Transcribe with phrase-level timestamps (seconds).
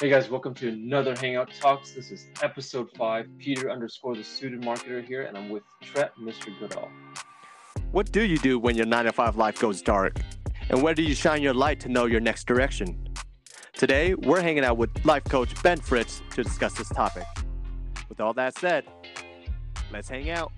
[0.00, 1.90] Hey guys, welcome to another Hangout Talks.
[1.90, 3.28] This is episode five.
[3.36, 6.58] Peter underscore the suited marketer here, and I'm with Tret, Mr.
[6.58, 6.88] Goodall.
[7.92, 10.16] What do you do when your 9 to 5 life goes dark?
[10.70, 13.08] And where do you shine your light to know your next direction?
[13.74, 17.26] Today, we're hanging out with life coach Ben Fritz to discuss this topic.
[18.08, 18.84] With all that said,
[19.92, 20.50] let's hang out.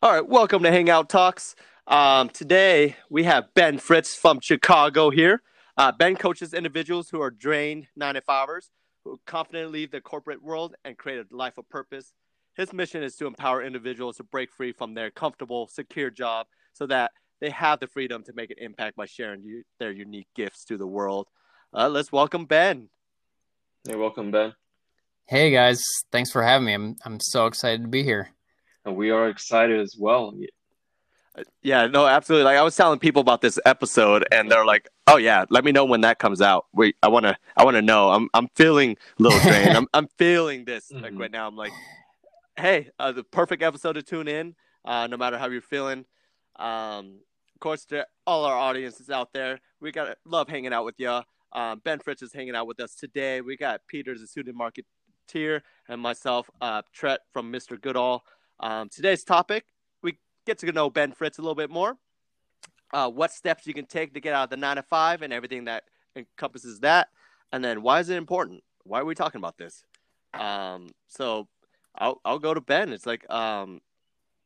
[0.00, 1.56] All right, welcome to Hangout Talks.
[1.88, 5.42] Um, today we have Ben Fritz from Chicago here.
[5.76, 8.70] Uh, ben coaches individuals who are drained nine to fivers,
[9.02, 12.12] who confidently leave the corporate world and create a life of purpose.
[12.54, 16.86] His mission is to empower individuals to break free from their comfortable, secure job so
[16.86, 20.64] that they have the freedom to make an impact by sharing you, their unique gifts
[20.66, 21.26] to the world.
[21.74, 22.88] Uh, let's welcome Ben.
[23.84, 24.54] Hey, welcome, Ben.
[25.26, 26.72] Hey guys, thanks for having me.
[26.74, 28.37] I'm I'm so excited to be here and
[28.92, 30.34] we are excited as well.
[31.62, 32.44] Yeah, no, absolutely.
[32.44, 35.72] Like I was telling people about this episode, and they're like, "Oh yeah, let me
[35.72, 38.10] know when that comes out." Wait, I wanna, I wanna know.
[38.10, 39.76] I'm, I'm feeling a little drained.
[39.76, 41.20] I'm, I'm feeling this like mm-hmm.
[41.20, 41.46] right now.
[41.46, 41.72] I'm like,
[42.56, 44.56] hey, uh, the perfect episode to tune in.
[44.84, 46.06] Uh, no matter how you're feeling.
[46.56, 47.20] Um,
[47.54, 51.20] of course, to all our audiences out there, we got love hanging out with you.
[51.52, 53.40] Um, ben Fritz is hanging out with us today.
[53.40, 57.80] We got Peter, the suited marketer, and myself, uh, Tret from Mr.
[57.80, 58.24] Goodall.
[58.60, 59.64] Um, today's topic,
[60.02, 61.96] we get to know Ben Fritz a little bit more.
[62.92, 65.32] Uh, what steps you can take to get out of the nine to five and
[65.32, 65.84] everything that
[66.16, 67.08] encompasses that.
[67.52, 68.62] And then why is it important?
[68.84, 69.84] Why are we talking about this?
[70.34, 71.48] Um, so
[71.96, 72.92] I'll, I'll go to Ben.
[72.92, 73.80] It's like, um,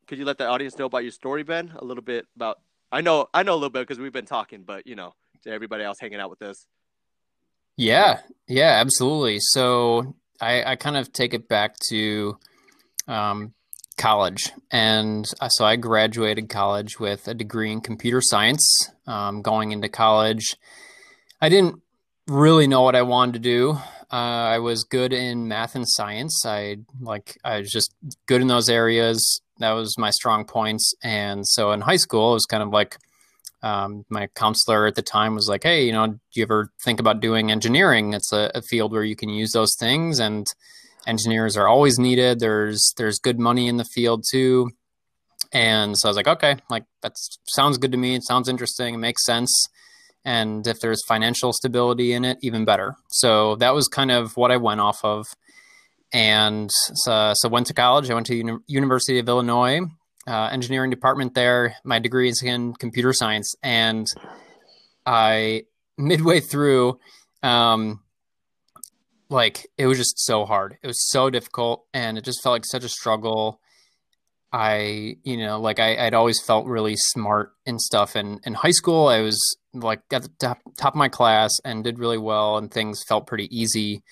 [0.07, 1.71] could you let the audience know about your story, Ben?
[1.77, 2.59] A little bit about,
[2.91, 5.51] I know, I know a little bit because we've been talking, but you know, to
[5.51, 6.67] everybody else hanging out with us.
[7.77, 9.39] Yeah, yeah, absolutely.
[9.39, 12.37] So I, I kind of take it back to
[13.07, 13.53] um,
[13.97, 14.51] college.
[14.71, 18.89] And uh, so I graduated college with a degree in computer science.
[19.05, 20.55] Um, going into college,
[21.41, 21.81] I didn't
[22.27, 23.77] really know what I wanted to do.
[24.11, 26.45] Uh, I was good in math and science.
[26.45, 27.93] I like I was just
[28.27, 29.41] good in those areas.
[29.57, 30.93] That was my strong points.
[31.03, 32.97] And so in high school, it was kind of like
[33.63, 36.99] um, my counselor at the time was like, "Hey, you know, do you ever think
[36.99, 38.13] about doing engineering?
[38.13, 40.45] It's a, a field where you can use those things." And
[41.07, 42.39] engineers are always needed.
[42.39, 44.71] There's there's good money in the field too.
[45.51, 47.13] And so I was like, okay, like that
[47.47, 48.15] sounds good to me.
[48.15, 48.95] It sounds interesting.
[48.95, 49.67] It makes sense.
[50.25, 52.95] And if there's financial stability in it, even better.
[53.09, 55.27] So that was kind of what I went off of.
[56.13, 58.09] And so, so went to college.
[58.09, 59.81] I went to Uni- University of Illinois,
[60.27, 61.75] uh, engineering department there.
[61.83, 63.55] My degree is in computer science.
[63.63, 64.07] And
[65.05, 65.63] I
[65.97, 66.99] midway through,
[67.41, 68.02] um,
[69.29, 70.77] like it was just so hard.
[70.81, 73.59] It was so difficult and it just felt like such a struggle.
[74.51, 78.15] I, you know, like I, would always felt really smart and stuff.
[78.15, 81.83] And in high school, I was like at the top, top of my class and
[81.83, 84.03] did really well, and things felt pretty easy.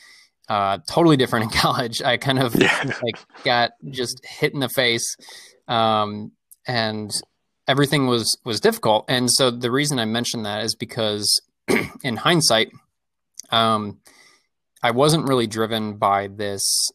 [0.49, 2.01] Uh, totally different in college.
[2.01, 2.91] I kind of yeah.
[3.03, 5.15] like got just hit in the face,
[5.67, 6.31] um,
[6.67, 7.11] and
[7.67, 9.05] everything was was difficult.
[9.07, 11.41] And so the reason I mentioned that is because,
[12.03, 12.71] in hindsight,
[13.51, 13.99] um,
[14.83, 16.89] I wasn't really driven by this.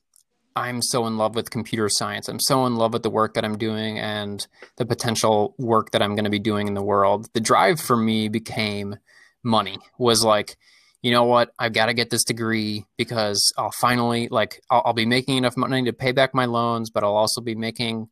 [0.56, 2.28] I'm so in love with computer science.
[2.28, 4.44] I'm so in love with the work that I'm doing and
[4.76, 7.28] the potential work that I'm going to be doing in the world.
[7.34, 8.96] The drive for me became
[9.44, 10.56] money, was like,
[11.02, 11.50] you know what?
[11.58, 15.56] I've got to get this degree because I'll finally, like, I'll, I'll, be making enough
[15.56, 18.08] money to pay back my loans, but I'll also be making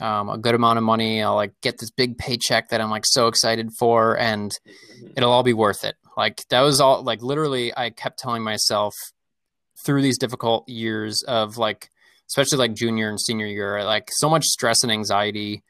[0.00, 1.22] um, a good amount of money.
[1.22, 4.56] I'll like get this big paycheck that I'm like so excited for, and
[5.16, 5.96] it'll all be worth it.
[6.16, 8.94] Like, that was all, like, literally, I kept telling myself,
[9.86, 11.90] through these difficult years of like
[12.28, 15.62] especially like junior and senior year like so much stress and anxiety.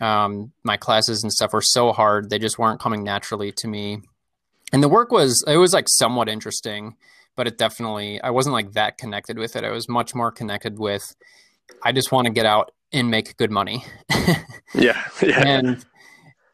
[0.00, 4.02] Um, my classes and stuff were so hard they just weren't coming naturally to me.
[4.72, 6.96] And the work was it was like somewhat interesting
[7.36, 9.64] but it definitely i wasn't like that connected with it.
[9.64, 11.16] I was much more connected with
[11.82, 13.84] i just want to get out and make good money.
[14.74, 15.42] Yeah, yeah.
[15.46, 15.84] And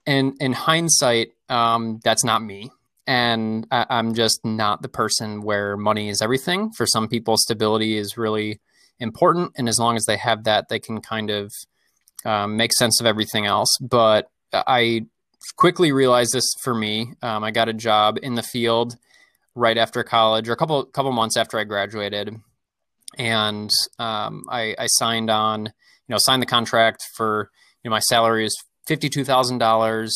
[0.07, 2.71] and in hindsight um, that's not me
[3.11, 6.71] and I, am just not the person where money is everything.
[6.71, 8.61] For some people, stability is really
[9.01, 11.53] important, and as long as they have that, they can kind of
[12.25, 13.77] um, make sense of everything else.
[13.81, 15.07] But I
[15.57, 17.15] quickly realized this for me.
[17.21, 18.95] Um, I got a job in the field
[19.57, 22.37] right after college, or a couple couple months after I graduated,
[23.19, 25.67] and um, I, I signed on.
[25.67, 27.51] You know, signed the contract for.
[27.83, 30.15] You know, my salary is fifty two thousand dollars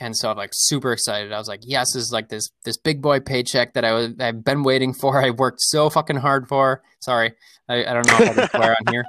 [0.00, 1.32] and so I'm like super excited.
[1.32, 4.10] I was like, yes, this is like this this big boy paycheck that I was
[4.20, 5.22] I've been waiting for.
[5.22, 6.82] I worked so fucking hard for.
[7.00, 7.32] Sorry,
[7.68, 9.04] I, I don't know how can swear on here.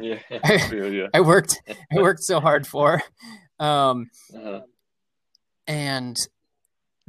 [0.00, 1.60] yeah, I, I, worked
[1.92, 3.02] I worked so hard for.
[3.58, 4.60] um, Uh-huh.
[5.66, 6.16] and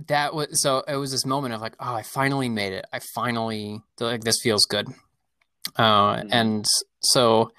[0.07, 3.00] that was so it was this moment of like oh i finally made it i
[3.13, 4.88] finally like this feels good
[5.75, 6.30] uh, Mhm.
[6.31, 6.66] and
[7.01, 7.51] so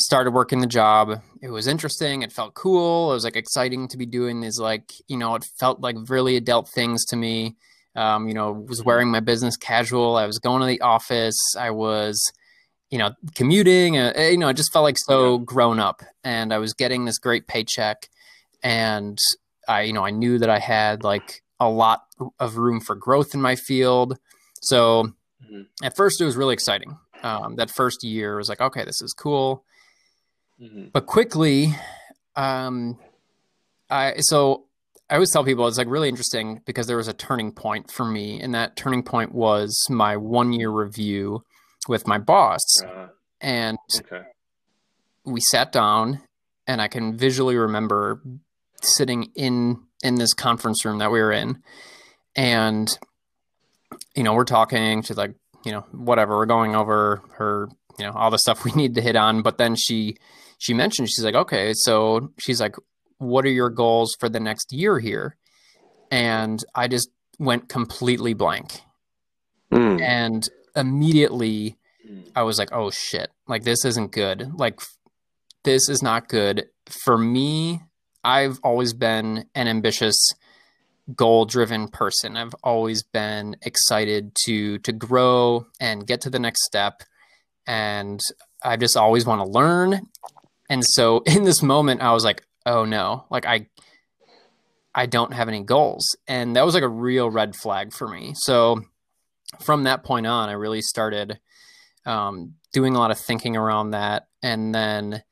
[0.00, 1.20] started working the job.
[1.42, 2.22] It was interesting.
[2.22, 3.10] It felt cool.
[3.10, 6.36] It was like exciting to be doing these like you know it felt like really
[6.36, 7.56] adult things to me.
[7.96, 10.16] Um, you know was wearing my business casual.
[10.16, 11.38] I was going to the office.
[11.58, 12.32] I was
[12.90, 13.98] you know commuting.
[13.98, 16.02] Uh, you know it just felt like so grown up.
[16.24, 18.08] And i was getting this great paycheck.
[18.62, 19.18] And
[19.68, 22.02] I, you know, I knew that I had like a lot
[22.38, 24.18] of room for growth in my field.
[24.60, 25.12] So
[25.44, 25.66] Mhm.
[25.82, 26.98] at first, it was really exciting.
[27.22, 29.64] Um, that first year was like, okay, this is cool.
[30.60, 30.92] Mhm.
[30.92, 31.74] But quickly,
[32.36, 32.98] um,
[33.88, 34.64] I so
[35.08, 38.04] I always tell people it's like really interesting because there was a turning point for
[38.04, 41.42] me, and that turning point was my one year review
[41.88, 43.08] with my boss, Uh,
[43.40, 44.22] and okay.
[45.24, 46.20] we sat down
[46.66, 48.22] and I can visually remember
[48.82, 51.62] sitting in in this conference room that we were in
[52.36, 52.98] and
[54.14, 55.34] you know we're talking she's like
[55.64, 57.68] you know whatever we're going over her
[57.98, 60.16] you know all the stuff we need to hit on but then she
[60.60, 62.76] she mentioned she's like okay so she's like
[63.18, 65.36] what are your goals for the next year here
[66.10, 68.80] and I just went completely blank
[69.72, 70.00] Mm.
[70.00, 71.76] and immediately
[72.08, 72.24] Mm.
[72.34, 74.50] I was like, oh shit, like this isn't good.
[74.58, 74.80] Like
[75.64, 76.66] this is not good.
[77.04, 77.82] For me,
[78.24, 80.18] I've always been an ambitious,
[81.14, 82.36] goal driven person.
[82.38, 87.02] I've always been excited to to grow and get to the next step.
[87.66, 88.18] And
[88.64, 90.00] I just always want to learn.
[90.70, 93.66] And so in this moment, I was like, oh no, like I
[94.94, 96.16] I don't have any goals.
[96.26, 98.32] And that was like a real red flag for me.
[98.34, 98.82] So
[99.60, 101.38] from that point on, I really started
[102.06, 105.22] um, doing a lot of thinking around that, and then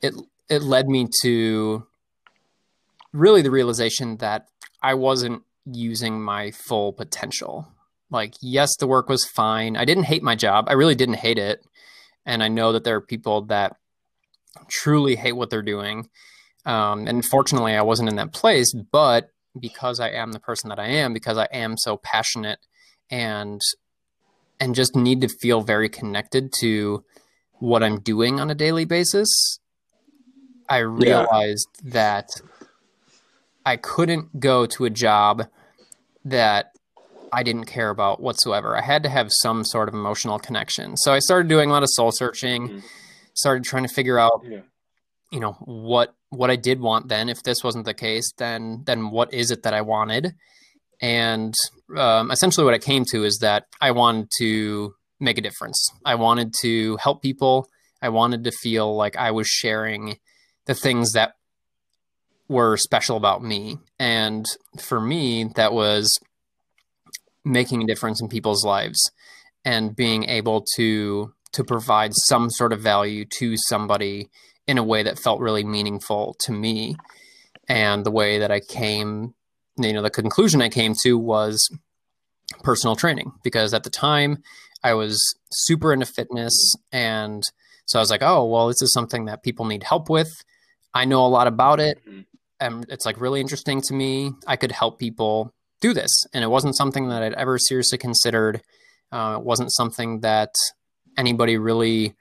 [0.00, 0.14] it
[0.48, 1.86] it led me to
[3.12, 4.48] really the realization that
[4.82, 7.68] I wasn't using my full potential.
[8.10, 9.76] Like, yes, the work was fine.
[9.76, 10.66] I didn't hate my job.
[10.68, 11.66] I really didn't hate it,
[12.24, 13.76] and I know that there are people that
[14.68, 16.08] truly hate what they're doing.
[16.66, 18.74] Um, and fortunately, I wasn't in that place.
[18.74, 22.58] But because I am the person that I am, because I am so passionate
[23.10, 23.60] and
[24.60, 27.04] and just need to feel very connected to
[27.60, 29.28] what I'm doing on a daily basis,
[30.68, 32.28] I realized that
[33.64, 35.46] I couldn't go to a job
[36.24, 36.72] that
[37.32, 38.76] I didn't care about whatsoever.
[38.76, 40.96] I had to have some sort of emotional connection.
[40.96, 42.82] So I started doing a lot of soul searching, Mhm.
[43.42, 44.64] Started trying to figure out Yeah.
[45.30, 47.28] you know what what I did want then.
[47.28, 50.24] If this wasn't the case then then what is it that I wanted?
[51.00, 51.54] And
[51.96, 55.78] um, essentially what I came to is that I wanted to make a difference.
[56.04, 57.68] I wanted to help people.
[58.02, 60.18] I wanted to feel like I was sharing
[60.66, 61.30] the things that
[62.48, 63.78] were special about me.
[63.98, 64.44] And
[64.80, 66.18] for me that was
[67.44, 69.10] making a difference in people's lives
[69.64, 74.28] and being able to to provide some sort of value to somebody
[74.66, 76.96] in a way that felt really meaningful to me.
[77.68, 79.34] And the way that I came,
[79.78, 81.68] you know, the conclusion I came to was
[82.62, 84.38] personal training because at the time
[84.82, 86.74] I was super into fitness.
[86.92, 87.42] And
[87.86, 90.30] so I was like, oh, well, this is something that people need help with.
[90.94, 91.98] I know a lot about it.
[92.06, 92.24] Mhm.
[92.60, 94.32] And it's like really interesting to me.
[94.46, 96.24] I could help people do this.
[96.34, 98.62] And it wasn't something that I'd ever seriously considered.
[99.12, 100.50] Uh, it wasn't something that
[101.18, 102.14] anybody really,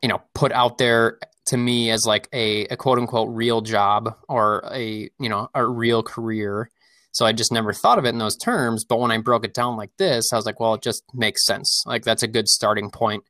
[0.00, 4.14] you know, put out there to me as like a, a quote unquote real job
[4.28, 6.70] or a you know a real career.
[7.12, 8.84] So i just never thought of it in those terms.
[8.84, 11.44] But when i broke it down like this i was like well it just makes
[11.44, 11.82] sense.
[11.86, 13.24] Like that's a good starting point.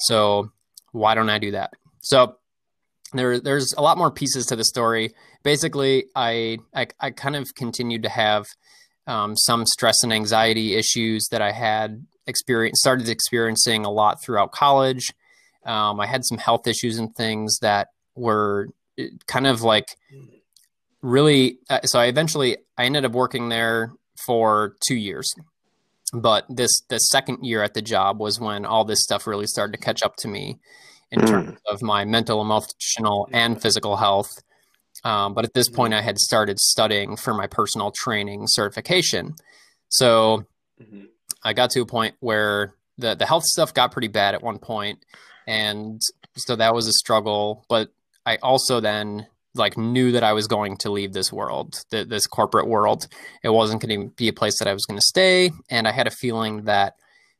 [0.00, 0.50] So
[0.92, 1.72] why don't i do that?
[2.00, 2.36] So
[3.12, 5.12] there there's a lot more pieces to the story.
[5.44, 8.46] Basically i i, I kind of continued to have
[9.06, 14.52] um, some stress and anxiety issues that i had experience started experiencing a lot throughout
[14.52, 15.10] college
[15.64, 19.96] um, I had some health issues and things that were uh, kind of like
[21.02, 21.58] really.
[21.68, 23.92] Uh, so I eventually I ended up working there
[24.26, 25.32] for two years,
[26.12, 29.72] but this the second year at the job was when all this stuff really started
[29.72, 30.58] to catch up to me
[31.12, 31.28] in Mm.
[31.28, 34.30] terms of my mental, emotional, and physical health.
[35.04, 39.34] Um, but at this point, I had started studying for my personal training certification.
[39.88, 40.44] So
[40.80, 41.08] Mhm.
[41.42, 44.58] I got to a point where the the health stuff got pretty bad at one
[44.58, 45.04] point,
[45.46, 46.00] and
[46.36, 47.64] so that was a struggle.
[47.68, 47.92] But
[48.26, 52.26] I also then like knew that I was going to leave this world, th- this
[52.26, 53.08] corporate world.
[53.42, 55.92] It wasn't going to be a place that I was going to stay, and I
[55.92, 56.94] had a feeling that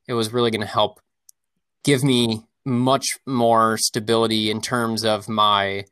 [0.08, 1.00] it was really going to help
[1.84, 5.84] give me much more stability in terms of my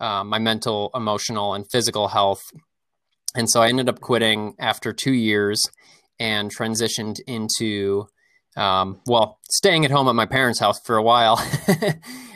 [0.00, 2.52] uh, my mental, emotional, and physical health.
[3.34, 5.68] And so I ended up quitting after two years
[6.18, 8.06] and transitioned into,
[8.56, 11.36] um, well, staying at home at my parents' house for a while.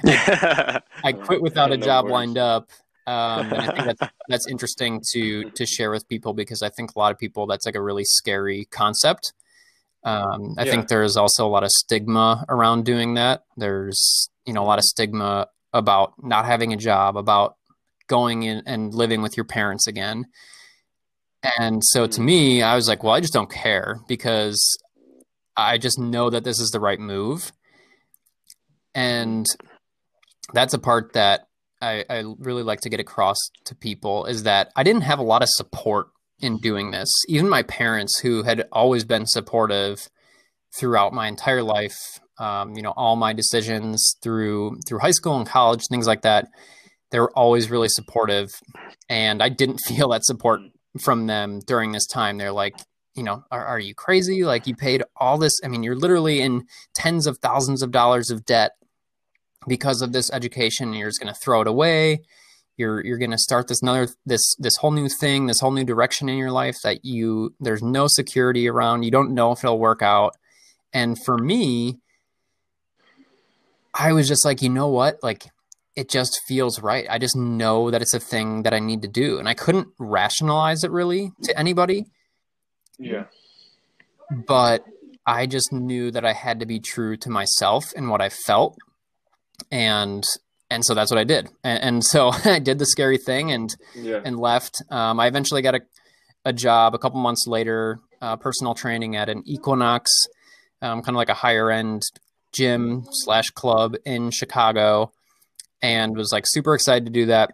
[0.05, 2.71] I, I, quit without a job lined up.
[3.07, 6.93] Um, and I think that's, that's interesting to to share with people because I think
[6.95, 9.33] a lot of people that's like a really scary concept.
[10.05, 10.71] Um, I yeah.
[10.71, 13.45] think there's also a lot of stigma around doing that.
[13.57, 17.57] There's you know a lot of stigma about not having a job, about
[18.07, 20.27] going in and living with your parents again.
[21.59, 22.25] And so to mm.
[22.25, 24.77] me, I was like, well, I just don't care because
[25.57, 27.53] I just know that this is the right move.
[28.95, 29.47] And
[30.53, 31.47] that's a part that
[31.81, 35.25] I, I really like to get across to people is that I didn't have a
[35.25, 36.09] lot of support
[36.41, 37.09] in doing this.
[37.29, 40.09] Even my parents, who had always been supportive
[40.79, 41.97] throughout my entire life,
[42.39, 46.49] um, you know, all my decisions through through high school and college, things like that,
[47.11, 48.49] they were always really supportive,
[49.09, 50.61] and I didn't feel that support
[50.99, 52.39] from them during this time.
[52.39, 52.77] They're like,
[53.15, 54.45] you know, are, are you crazy?
[54.45, 55.61] Like you paid all this.
[55.65, 58.73] I mean, you're literally in tens of thousands of dollars of debt
[59.69, 62.21] because of this education you're just going to throw it away
[62.77, 65.85] you're you're going to start this another this this whole new thing this whole new
[65.85, 69.79] direction in your life that you there's no security around you don't know if it'll
[69.79, 70.35] work out
[70.93, 71.99] and for me
[73.95, 75.47] i was just like you know what like
[76.01, 79.09] it just feels right i just know that it's a thing that i need to
[79.09, 82.07] do and i couldn't rationalize it really to anybody
[82.99, 83.25] yeah
[84.47, 84.85] but
[85.27, 88.77] i just knew that i had to be true to myself and what i felt
[89.71, 90.25] and
[90.71, 91.49] and so that's what I did.
[91.65, 94.21] And, and so I did the scary thing and yeah.
[94.25, 94.83] and left.
[94.91, 95.81] Um, I eventually got a,
[96.45, 100.11] a job a couple months later, uh, personal training at an Equinox,
[100.81, 102.03] um, kind of like a higher end
[102.53, 105.13] gym slash club in Chicago,
[105.83, 107.53] and was like super excited to do that.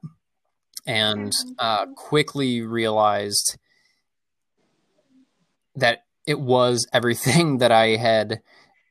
[0.86, 3.58] And uh, quickly realized
[5.74, 8.40] that it was everything that I had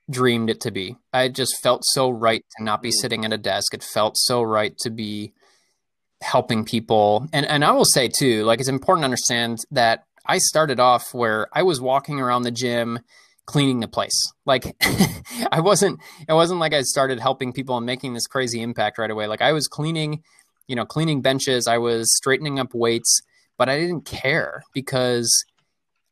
[0.10, 0.98] dreamed it to be.
[1.12, 3.74] I just felt so right to not be sitting at a desk.
[3.74, 5.34] It felt so right to be
[6.22, 7.28] helping people.
[7.34, 11.14] And and I will say too, like it's important to understand that I started off
[11.14, 13.00] where I was walking around the gym
[13.46, 14.34] cleaning the place.
[14.46, 14.76] Like
[15.52, 19.12] I wasn't it wasn't like I started helping people and making this crazy impact right
[19.12, 19.28] away.
[19.28, 20.24] Like I was cleaning,
[20.68, 23.22] you know, cleaning benches, I was straightening up weights,
[23.58, 25.32] but I didn't care because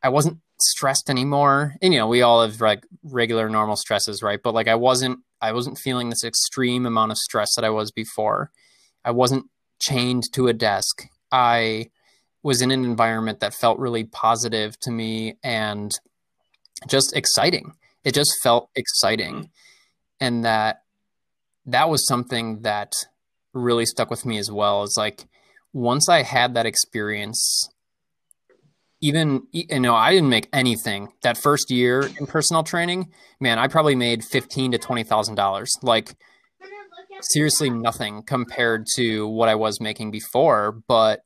[0.02, 1.75] I wasn't stressed anymore.
[1.82, 4.40] And you know, we all have like regular normal stresses, right?
[4.42, 7.92] But like I wasn't I wasn't feeling this extreme amount of stress that I was
[7.92, 8.52] before.
[9.04, 9.46] I wasn't
[9.80, 11.04] chained to a desk.
[11.32, 11.90] I
[12.44, 15.92] was in an environment that felt really positive to me and
[16.88, 17.74] just exciting.
[18.04, 19.50] It just felt exciting.
[20.20, 20.84] And that
[21.66, 22.94] that was something that
[23.54, 24.84] really stuck with me as well.
[24.84, 25.25] Is like
[25.72, 27.70] once I had that experience
[29.04, 33.68] even you know i didn't make anything that first year in personal training man i
[33.68, 36.16] probably made 15 to 20 thousand dollars like
[37.20, 41.25] seriously nothing compared to what i was making before but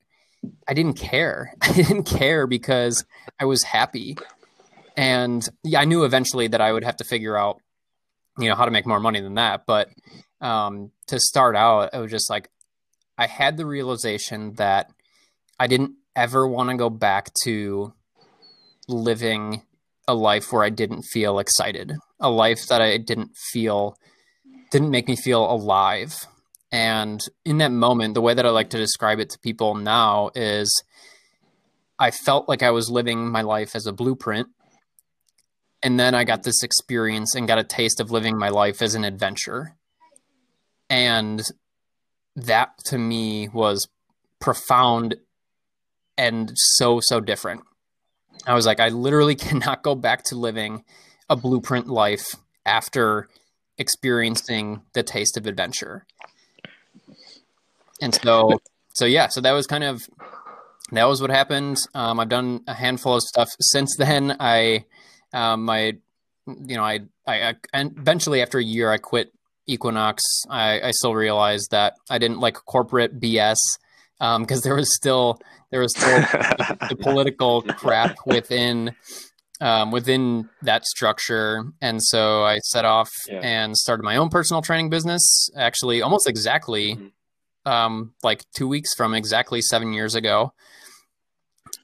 [0.68, 3.06] i didn't care i didn't care because
[3.40, 4.18] i was happy
[4.98, 7.62] and yeah i knew eventually that i would have to figure out
[8.38, 9.90] you know how to make more money than that but
[10.42, 12.50] um, to start out it was just like
[13.18, 14.92] i had the realization that
[15.60, 17.94] i didn't ever want to go back to
[18.88, 19.62] living
[20.08, 23.98] a life where I didn't feel excited, a life that I didn't feel
[24.72, 26.16] didn't make me feel alive.
[26.72, 30.32] And in that moment, the way that I like to describe it to people now
[30.36, 30.84] is
[32.00, 34.48] I felt like I was living my life as a blueprint.
[35.84, 38.96] And then I got this experience and got a taste of living my life as
[38.96, 39.76] an adventure.
[40.90, 41.44] And
[42.36, 43.88] that to me was
[44.40, 45.16] profound
[46.18, 47.62] and so so different.
[48.46, 50.84] I was like, I literally cannot go back to living
[51.30, 53.28] a blueprint life after
[53.78, 56.06] experiencing the taste of adventure.
[58.02, 58.60] And so,
[58.94, 60.02] so yeah, so that was kind of
[60.92, 61.80] that was what happened.
[61.94, 64.38] Um, I've done a handful of stuff since then.
[64.40, 64.86] I,
[65.34, 65.98] um, my,
[66.46, 69.32] you know, I, I, I, eventually after a year, I quit
[69.68, 70.24] Equinox.
[70.50, 73.58] I, I still realized that I didn't like corporate BS
[74.20, 78.96] um because um, there was still there was still the, the, political crap within
[79.60, 83.40] um, within that structure, and so I set off yeah.
[83.42, 85.50] and started my own personal training business.
[85.58, 87.72] Actually, almost exactly mm-hmm.
[87.72, 90.54] um, like two weeks from exactly seven years ago,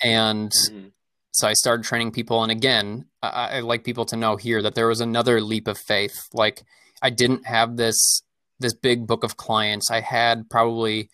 [0.01, 0.51] and.
[0.51, 0.87] Mm-hmm.
[1.33, 4.75] So I started training people, and again, I, I like people to know here that
[4.75, 6.15] there was another leap of faith.
[6.33, 6.63] Like
[7.01, 8.21] I didn't have this
[8.59, 9.91] this big book of clients.
[9.91, 11.09] I had probably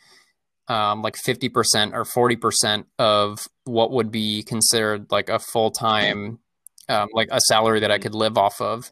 [0.70, 6.40] um, like 50% or 40% of what would be considered like a full time,
[6.88, 8.92] um, like a salary that I could live off of.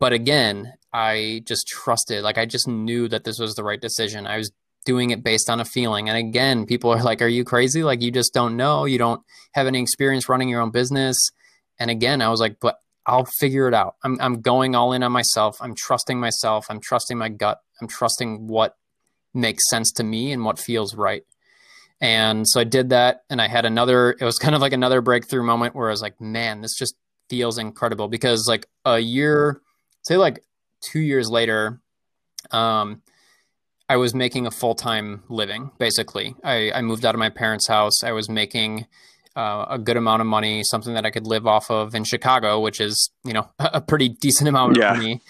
[0.00, 4.26] But again, I just trusted, like, I just knew that this was the right decision.
[4.26, 4.50] I was
[4.84, 6.08] doing it based on a feeling.
[6.08, 7.82] And again, people are like, Are you crazy?
[7.82, 8.84] Like, you just don't know.
[8.84, 9.22] You don't
[9.52, 11.16] have any experience running your own business.
[11.78, 13.96] And again, I was like, But I'll figure it out.
[14.02, 15.58] I'm, I'm going all in on myself.
[15.60, 16.66] I'm trusting myself.
[16.70, 17.60] I'm trusting my gut.
[17.80, 18.76] I'm trusting what
[19.34, 21.24] makes sense to me and what feels right.
[22.00, 23.24] And so I did that.
[23.28, 26.02] And I had another, it was kind of like another breakthrough moment where I was
[26.02, 26.94] like, man, this just
[27.28, 29.60] feels incredible because like a year,
[30.02, 30.42] say like
[30.80, 31.80] two years later,
[32.50, 33.02] um,
[33.88, 36.34] I was making a full time living basically.
[36.42, 38.02] I, I moved out of my parents' house.
[38.02, 38.86] I was making
[39.36, 42.60] uh, a good amount of money, something that I could live off of in Chicago,
[42.60, 44.92] which is you know a pretty decent amount yeah.
[44.92, 45.20] of money.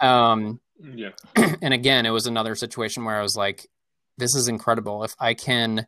[0.00, 1.10] Um, yeah.
[1.62, 3.68] and again, it was another situation where I was like,
[4.18, 5.04] "This is incredible.
[5.04, 5.86] If I can,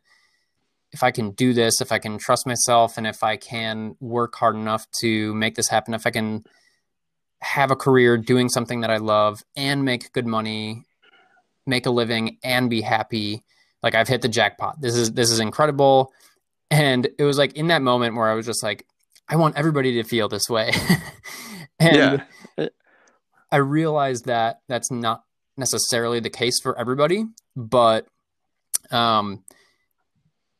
[0.91, 4.35] if I can do this, if I can trust myself, and if I can work
[4.35, 6.45] hard enough to make this happen, if I can."
[7.41, 10.83] have a career doing something that I love and make good money,
[11.65, 13.43] make a living and be happy.
[13.83, 14.81] Like I've hit the jackpot.
[14.81, 16.11] This is this is incredible.
[16.71, 18.85] And it was like in that moment where I was just like,
[19.27, 20.71] I want everybody to feel this way.
[21.79, 22.23] and
[22.57, 22.67] yeah.
[23.51, 25.23] I realized that that's not
[25.57, 28.07] necessarily the case for everybody, but
[28.91, 29.43] um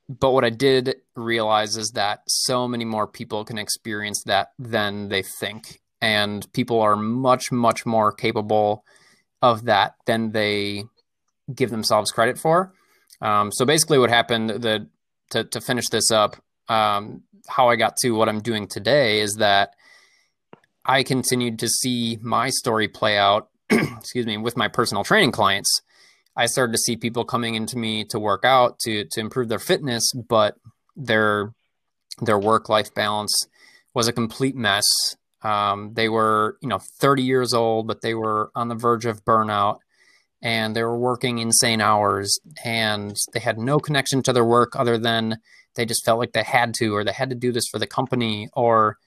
[0.07, 5.09] but what I did realize is that so many more people can experience that than
[5.09, 5.79] they think.
[6.01, 8.83] And people are much, much more capable
[9.41, 10.85] of that than they
[11.53, 12.73] give themselves credit for.
[13.21, 14.87] Um, so basically, what happened, the
[15.31, 16.35] to, to finish this up,
[16.69, 19.73] um, how I got to what I'm doing today is that
[20.85, 25.81] I continued to see my story play out, excuse me, with my personal training clients.
[26.37, 29.59] I started to see people coming into me to work out to to improve their
[29.59, 30.57] fitness, but
[30.95, 31.53] their
[32.21, 33.47] their work life balance
[33.93, 34.85] was a complete mess.
[35.41, 39.23] Um, they were, you know, 30 years old, but they were on the verge of
[39.23, 39.77] burnout
[40.45, 44.95] and they were working insane hours and they had no connection to their work other
[44.95, 45.39] than
[45.73, 47.87] they just felt like they had to or they had to do this for the
[47.87, 48.97] company or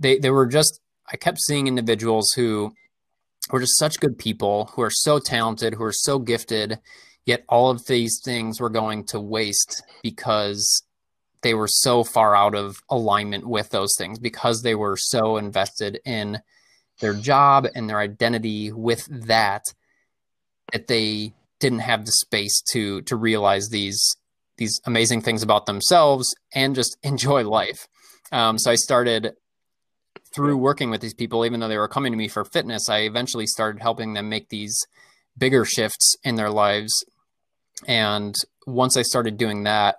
[0.00, 2.74] they they were just I kept seeing individuals who
[3.50, 6.80] were just such good people who are so talented who are so gifted
[7.26, 10.82] yet all of these things were going to waste because
[11.42, 16.00] they were so far out of alignment with those things because they were so invested
[16.04, 16.40] in
[16.98, 19.62] their job and their identity with that
[20.72, 24.16] that they didn't have the space to to realize these
[24.58, 27.86] these amazing things about themselves and just enjoy life.
[28.30, 29.34] Um, so I started
[30.34, 33.00] through working with these people, even though they were coming to me for fitness, I
[33.00, 34.86] eventually started helping them make these
[35.36, 37.04] bigger shifts in their lives.
[37.86, 38.34] And
[38.66, 39.96] once I started doing that,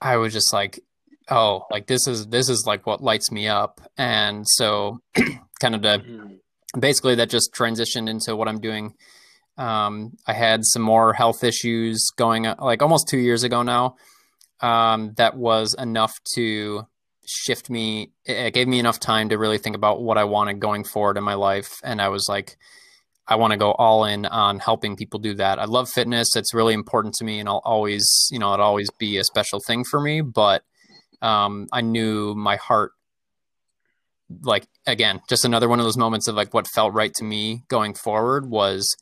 [0.00, 0.80] I was just like,
[1.28, 3.80] oh, like this is this is like what lights me up.
[3.96, 5.00] And so
[5.60, 6.80] kind of to mm-hmm.
[6.80, 8.94] basically that just transitioned into what I'm doing
[9.58, 13.96] um, I had some more health issues going like almost two years ago now.
[14.60, 16.86] Um, that was enough to
[17.26, 18.12] shift me.
[18.24, 21.24] It gave me enough time to really think about what I wanted going forward in
[21.24, 21.80] my life.
[21.82, 22.56] And I was like,
[23.26, 25.58] I want to go all in on helping people do that.
[25.58, 26.34] I love fitness.
[26.36, 29.60] It's really important to me and I'll always, you know, it'll always be a special
[29.60, 30.20] thing for me.
[30.20, 30.62] But
[31.20, 32.92] um, I knew my heart
[34.42, 37.64] like again just another one of those moments of like what felt right to me
[37.68, 38.96] going forward was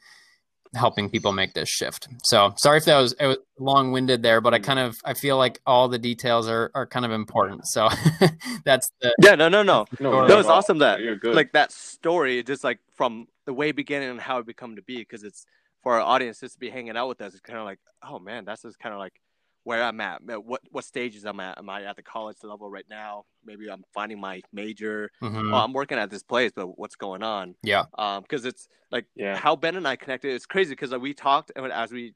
[0.74, 2.08] helping people make this shift.
[2.24, 4.64] So sorry if that was, it was long winded there, but I mm.
[4.64, 7.66] kind of I feel like all the details are are kind of important.
[7.66, 7.88] So
[8.64, 11.72] that's the yeah no no no no that was awesome that you're good like that
[11.72, 15.44] story just like from the way beginning and how it become to be because it's
[15.82, 17.32] for our audience just to be hanging out with us.
[17.32, 19.20] It's kind of like oh man that's just kind of like
[19.64, 21.58] where I'm at, what what stages I'm at.
[21.58, 23.24] Am I at the college level right now?
[23.44, 25.10] Maybe I'm finding my major.
[25.22, 25.52] Mm-hmm.
[25.52, 27.54] Oh, I'm working at this place, but what's going on?
[27.62, 27.84] Yeah.
[27.98, 29.36] Um, because it's like yeah.
[29.36, 30.34] how Ben and I connected.
[30.34, 32.14] It's crazy because like, we talked and as we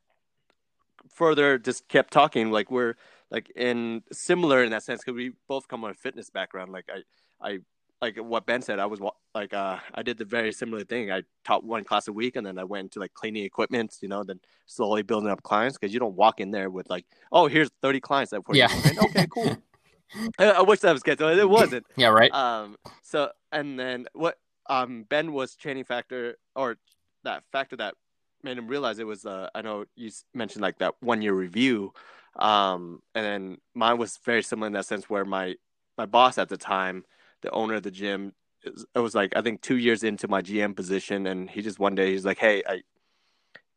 [1.14, 2.94] further just kept talking, like we're
[3.30, 6.72] like in similar in that sense because we both come from a fitness background.
[6.72, 7.58] Like I I
[8.04, 9.00] like what Ben said, I was
[9.34, 11.10] like, uh, I did the very similar thing.
[11.10, 14.08] I taught one class a week, and then I went into like cleaning equipment, you
[14.08, 17.46] know, then slowly building up clients because you don't walk in there with like, oh,
[17.46, 18.68] here's thirty clients that for yeah.
[19.04, 19.56] okay, cool.
[20.38, 21.18] I, I, wish that was good.
[21.18, 21.86] So it wasn't.
[21.96, 22.30] yeah, right.
[22.32, 22.76] Um.
[23.02, 24.36] So and then what?
[24.68, 25.04] Um.
[25.08, 26.76] Ben was training factor or
[27.22, 27.94] that factor that
[28.42, 29.24] made him realize it was.
[29.24, 29.48] Uh.
[29.54, 31.94] I know you mentioned like that one year review.
[32.38, 33.00] Um.
[33.14, 35.54] And then mine was very similar in that sense where my
[35.96, 37.04] my boss at the time
[37.44, 38.34] the owner of the gym.
[38.64, 41.94] It was like I think two years into my GM position, and he just one
[41.94, 42.82] day he's like, "Hey, I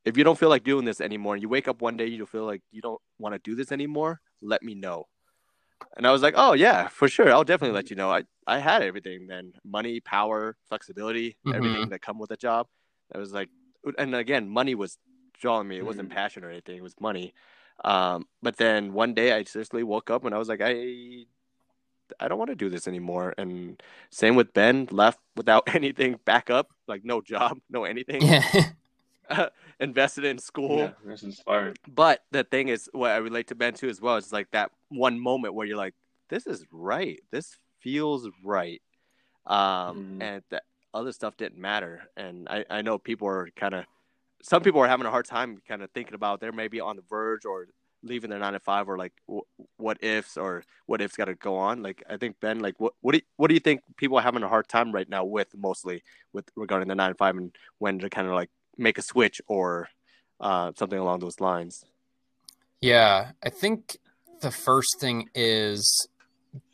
[0.06, 2.26] if you don't feel like doing this anymore, and you wake up one day you
[2.26, 5.06] feel like you don't want to do this anymore, let me know.
[5.98, 8.12] And I was like, oh yeah, for sure, I'll definitely let you know.
[8.12, 11.54] I I had everything then, money, power, flexibility, Mhm.
[11.56, 12.68] everything that come with a job.
[13.14, 13.50] I was like,
[13.98, 14.98] and again, money was
[15.40, 15.78] drawing me.
[15.78, 16.16] It wasn't Mhm.
[16.16, 16.78] passion or anything.
[16.78, 17.34] It was money.
[17.86, 21.26] Um, but then one day I seriously woke up and I was like, I
[22.20, 23.34] I don't want to do this anymore.
[23.38, 28.22] And same with Ben, left without anything back up, like no job, no anything.
[28.24, 28.70] Yeah.
[29.80, 30.78] Invested in school.
[30.78, 31.76] Yeah, that's inspiring.
[31.88, 34.72] But the thing is, what I relate to Ben too as well is like that
[34.90, 35.94] one moment where you're like,
[36.30, 37.20] "This is right.
[37.32, 38.82] This feels right,"
[39.46, 40.24] um, Mhm.
[40.24, 42.10] and that other stuff didn't matter.
[42.16, 43.86] And I, I know people are kind of,
[44.42, 47.04] some people are having a hard time kind of thinking about they're maybe on the
[47.08, 47.68] verge or
[48.04, 49.14] leaving their nine to five or like
[49.78, 51.82] what ifs or what ifs got to go on.
[51.82, 54.24] Like I think Ben, like what what do you, what do you think people are
[54.24, 57.56] having a hard time right now with mostly with regarding the nine to five and
[57.80, 59.90] when to kind of like make a switch or
[60.40, 61.84] uh, something along those lines.
[62.82, 63.98] Yeah, I think
[64.42, 66.08] the first thing is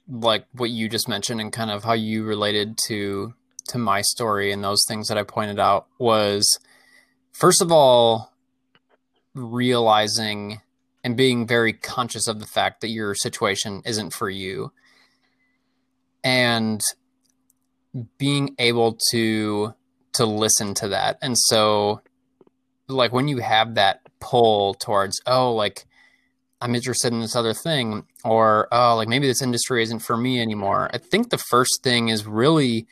[0.10, 3.34] like what you just mentioned and kind of how you related to
[3.70, 6.60] to my story and those things that I pointed out was
[7.32, 8.34] first of all
[9.34, 10.60] realizing
[11.04, 14.72] and being very conscious of the fact that your situation isn't for you
[16.24, 16.82] and
[18.18, 19.74] being able to
[20.14, 21.18] to listen to that.
[21.22, 22.02] And so
[22.88, 25.86] like when you have that pull towards oh like
[26.62, 30.42] i'm interested in this other thing or oh like maybe this industry isn't for me
[30.42, 32.88] anymore i think the first thing is really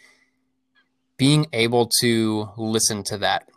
[1.17, 3.47] being able to listen to that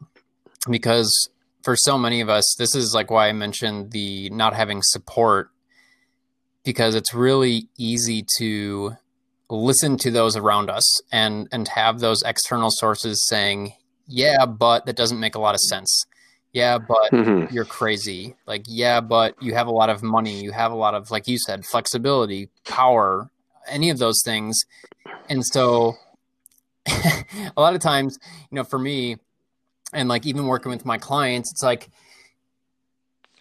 [0.70, 1.28] because
[1.64, 5.50] for so many of us this is like why i mentioned the not having support
[6.64, 8.92] because it's really easy to
[9.50, 13.72] listen to those around us and and have those external sources saying
[14.06, 16.06] yeah but that doesn't make a lot of sense
[16.52, 17.52] yeah but mm-hmm.
[17.54, 18.34] you're crazy.
[18.46, 20.40] Like, yeah, but you have a lot of money.
[20.42, 23.30] You have a lot of, like you said, flexibility, power,
[23.68, 24.64] any of those things.
[25.28, 25.94] And so,
[26.86, 28.18] a lot of times,
[28.50, 29.16] you know, for me,
[29.94, 31.88] and like even working with my clients, it's like,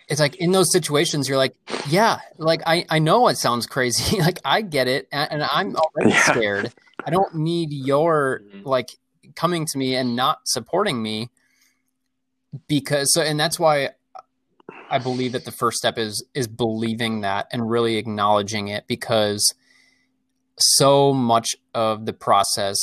[0.08, 1.56] it's like in those situations, you're like,
[1.90, 4.20] yeah, like I, I know it sounds crazy.
[4.22, 5.08] like I get it.
[5.12, 6.22] And, and I'm already Yeah.
[6.24, 6.74] scared.
[7.06, 8.66] I don't need your Mhm.
[8.66, 8.90] like
[9.36, 11.30] coming to me and not supporting me
[12.68, 13.90] because so and that's why
[14.90, 19.54] I believe that the first step is is believing that and really acknowledging it because
[20.58, 22.78] so much of the process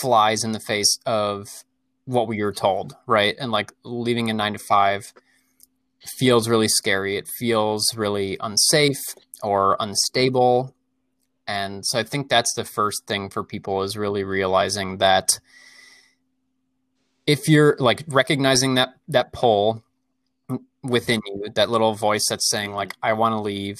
[0.00, 1.64] flies in the face of
[2.04, 3.36] what we were told, right?
[3.38, 5.12] And like leaving a 9 to 5
[6.18, 7.16] feels really scary.
[7.16, 9.02] It feels really unsafe
[9.42, 10.74] or unstable.
[11.46, 15.38] And so I think that's the first thing for people is really realizing that
[17.26, 19.82] if you're like recognizing that that pull
[20.82, 23.78] within you that little voice that's saying like i want to leave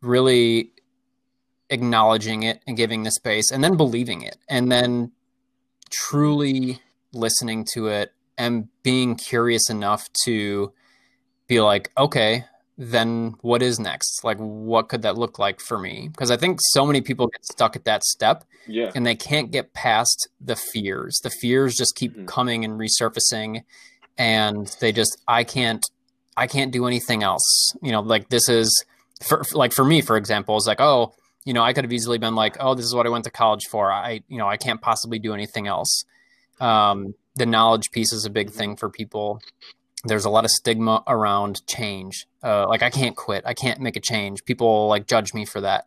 [0.00, 0.70] really
[1.70, 5.12] acknowledging it and giving the space and then believing it and then
[5.90, 6.80] truly
[7.14, 10.72] listening to it and being curious enough to
[11.46, 12.44] be like okay
[12.76, 16.58] then what is next like what could that look like for me because i think
[16.60, 18.90] so many people get stuck at that step Yeah.
[18.94, 21.20] and they can't get past the fears.
[21.22, 22.26] The fears just keep Mhm.
[22.26, 23.62] coming and resurfacing
[24.18, 25.84] and they just I can't
[26.36, 27.44] I can't do anything else.
[27.82, 28.70] You know, like this is
[29.22, 32.18] for like for me for example, it's like, oh, you know, I could have easily
[32.18, 33.92] been like, oh, this is what I went to college for.
[33.92, 36.04] I you know, I can't possibly do anything else.
[36.60, 39.40] Um the knowledge piece is a big thing for people.
[40.04, 42.26] There's a lot of stigma around change.
[42.42, 43.42] Uh, like I can't quit.
[43.46, 44.44] I can't make a change.
[44.44, 45.86] People like judge me for that.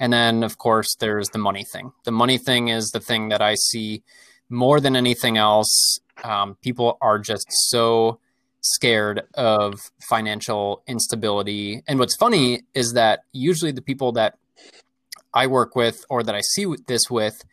[0.00, 1.92] And then, of course, there's the money thing.
[2.04, 4.02] The money thing is the thing that I see
[4.48, 5.98] more than anything else.
[6.22, 8.20] Um, people are just so
[8.60, 11.82] scared of financial instability.
[11.86, 14.38] And what's funny is that usually the people that
[15.34, 17.44] I work with or that I see this with,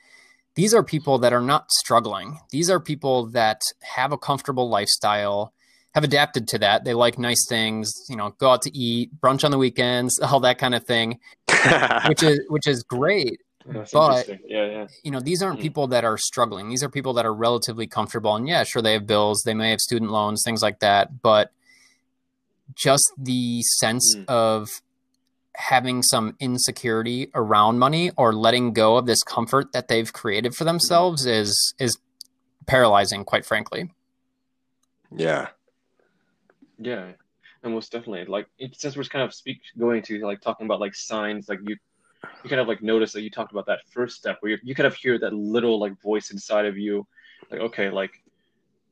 [0.56, 2.40] these are people that are not struggling.
[2.52, 3.62] These are people that
[3.96, 5.54] have a comfortable lifestyle,
[5.94, 6.84] have adapted to that.
[6.86, 10.40] They like nice things, you know, go out to eat, brunch on the weekends, all
[10.42, 11.20] that kind of thing
[12.08, 13.42] which is which is great.
[13.68, 14.88] That's But- Yeah, yeah.
[15.04, 15.64] You know, these aren't Mhm.
[15.64, 16.70] people that are struggling.
[16.70, 18.36] These are people that are relatively comfortable.
[18.36, 21.22] And yeah, sure, they have bills, they may have student loans, things like that.
[21.24, 21.52] But
[22.76, 24.26] just the sense Mm.
[24.28, 24.70] of
[25.58, 30.64] having some insecurity around money or letting go of this comfort that they've created for
[30.64, 31.42] themselves mm-hmm.
[31.42, 31.98] is is
[32.68, 33.92] paralyzing, quite frankly.
[35.16, 35.50] yeah.
[36.78, 37.12] Yeah,
[37.64, 38.26] and most definitely.
[38.26, 41.78] Like since we're kind of speak going to like talking about like signs, like you,
[42.44, 44.76] you kind of like notice that you talked about that first step where you you
[44.76, 47.08] kind of hear that little like voice inside of you,
[47.50, 48.12] like okay, like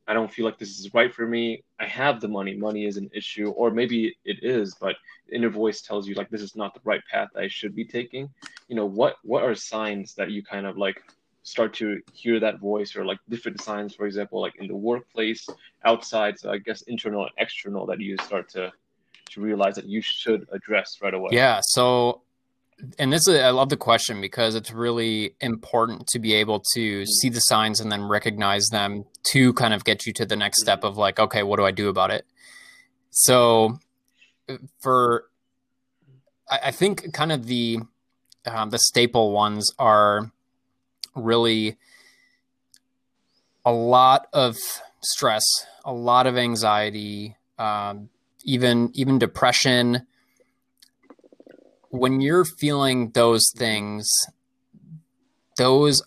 [0.06, 1.64] I don't feel like this is right for me.
[1.80, 2.54] I have the money.
[2.54, 4.96] Money is an issue, or maybe it is, but
[5.32, 8.28] inner voice tells you like this is not the right path I should be taking.
[8.68, 11.02] You know, what what are signs that you kind of like
[11.42, 15.46] start to hear that voice, or like different signs, for example, like in the workplace,
[15.84, 18.72] outside, so I guess internal and external, that you start to
[19.30, 21.30] to realize that you should address right away.
[21.32, 21.60] Yeah.
[21.62, 22.22] So
[22.98, 27.06] and this is I love the question because it's really important to be able to
[27.06, 30.60] see the signs and then recognize them to kind of get you to the next
[30.60, 32.26] step of like, okay, what do I do about it?
[33.10, 33.78] So
[34.80, 35.24] for
[36.50, 37.78] I, I think kind of the
[38.46, 40.30] um, the staple ones are
[41.14, 41.76] really
[43.64, 44.58] a lot of
[45.00, 45.44] stress,
[45.84, 48.10] a lot of anxiety, um,
[48.44, 50.06] even even depression
[51.94, 54.08] when you're feeling those things,
[55.56, 56.02] those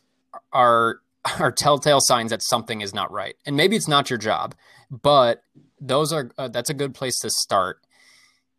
[0.52, 1.00] are
[1.39, 3.36] are telltale signs that something is not right.
[3.45, 4.54] And maybe it's not your job,
[4.89, 5.43] but
[5.80, 7.80] those are uh, that's a good place to start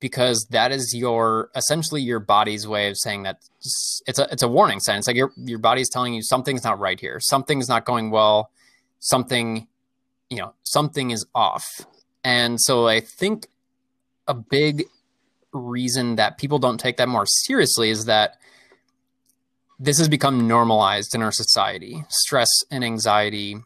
[0.00, 3.40] because that is your essentially your body's way of saying that
[4.06, 4.98] it's a it's a warning sign.
[4.98, 7.20] It's like your your body's telling you something's not right here.
[7.20, 8.50] Something's not going well.
[9.00, 9.68] Something,
[10.30, 11.66] you know, something is off.
[12.24, 13.48] And so I think
[14.26, 14.86] a big
[15.58, 18.36] reason that people don't take that more seriously is that
[19.78, 22.04] this has become normalized in our society.
[22.08, 23.56] Stress and anxiety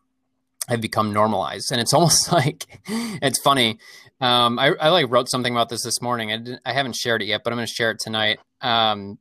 [0.69, 3.79] have become normalized, and it's almost like it's funny.
[4.21, 6.33] Um, I, I, like wrote something about this this morning.
[6.33, 8.39] I, I haven't shared it yet, but I'm going to share it tonight.
[8.61, 9.19] Um,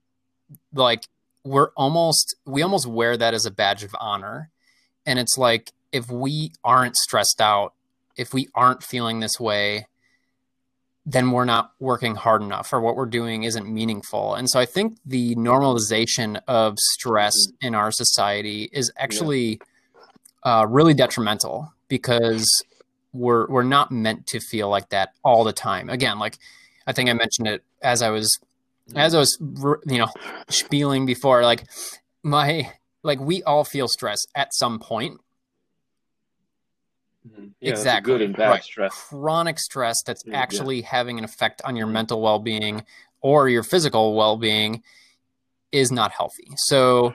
[0.74, 1.04] like
[1.44, 4.52] we're almost we almost wear that as a badge of honor,
[5.06, 7.74] and it's like if we aren't stressed out,
[8.16, 9.88] if we aren't feeling this way,
[11.06, 14.36] then we're not working hard enough or what we're doing isn't meaningful.
[14.36, 17.68] And so I think the normalization of stress mm-hmm.
[17.68, 19.60] in our society is actually
[20.46, 20.60] yeah.
[20.60, 22.48] uh, really detrimental because
[23.14, 25.90] we're we're not meant to feel like that all the time.
[25.90, 26.38] Again, like
[26.86, 28.40] I think I mentioned it as I was
[28.96, 30.08] as I was you know
[30.50, 31.66] spieling before like
[32.24, 32.72] my
[33.04, 35.31] like we all feel stress at some point Mm-hmm.
[37.24, 38.14] Yeah, exactly.
[38.14, 38.64] Good and bad right.
[38.64, 38.94] stress.
[39.10, 40.88] Chronic stress that's yeah, actually yeah.
[40.88, 42.84] having an effect on your mental well being
[43.22, 44.82] or your physical well being
[45.72, 46.48] is not healthy.
[46.68, 47.14] So,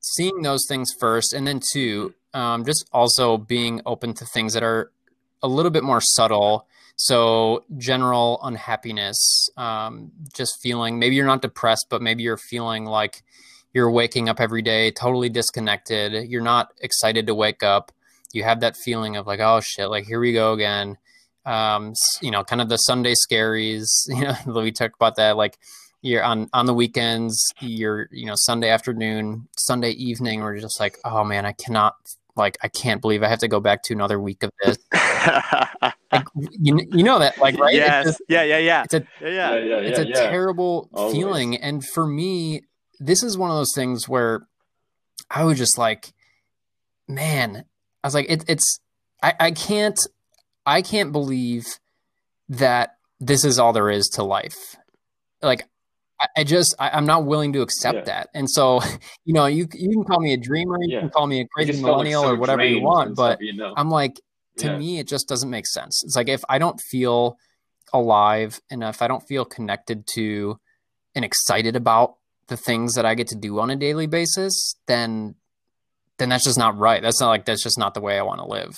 [0.00, 4.62] seeing those things first, and then two, um, just also being open to things that
[4.62, 4.90] are
[5.42, 6.66] a little bit more subtle.
[6.96, 13.22] So, general unhappiness, um, just feeling maybe you're not depressed, but maybe you're feeling like
[13.72, 16.28] you're waking up every day totally disconnected.
[16.28, 17.92] You're not excited to wake up
[18.32, 20.96] you have that feeling of like, oh shit, like here we go again.
[21.44, 23.86] Um, you know, kind of the Sunday scaries.
[24.08, 25.36] You know, we talked about that.
[25.36, 25.58] Like
[26.02, 30.98] you're on on the weekends, you're you know Sunday afternoon, Sunday evening, we're just like,
[31.04, 31.94] oh man, I cannot
[32.36, 34.78] like I can't believe I have to go back to another week of this.
[34.92, 37.74] like, you, you know that like right?
[37.74, 38.06] Yes.
[38.06, 38.84] It's yeah, yeah, yeah.
[38.84, 40.28] It's a yeah, yeah, yeah it's a yeah.
[40.28, 41.14] terrible Always.
[41.14, 42.62] feeling, and for me,
[43.00, 44.46] this is one of those things where
[45.30, 46.12] I was just like,
[47.08, 47.64] man,
[48.06, 48.78] I was like, it, it's
[49.20, 49.98] I, I can't
[50.64, 51.64] I can't believe
[52.48, 54.76] that this is all there is to life.
[55.42, 55.66] Like
[56.20, 58.04] I, I just I, am not willing to accept yeah.
[58.04, 58.28] that.
[58.32, 58.80] And so,
[59.24, 61.00] you know, you you can call me a dreamer, you yeah.
[61.00, 63.74] can call me a crazy millennial like so or whatever you want, but you know?
[63.76, 64.20] I'm like,
[64.58, 64.78] to yeah.
[64.78, 66.04] me, it just doesn't make sense.
[66.04, 67.36] It's like if I don't feel
[67.92, 70.60] alive and if I don't feel connected to
[71.16, 75.34] and excited about the things that I get to do on a daily basis, then
[76.18, 77.02] then that's just not right.
[77.02, 78.76] That's not like that's just not the way I want to live.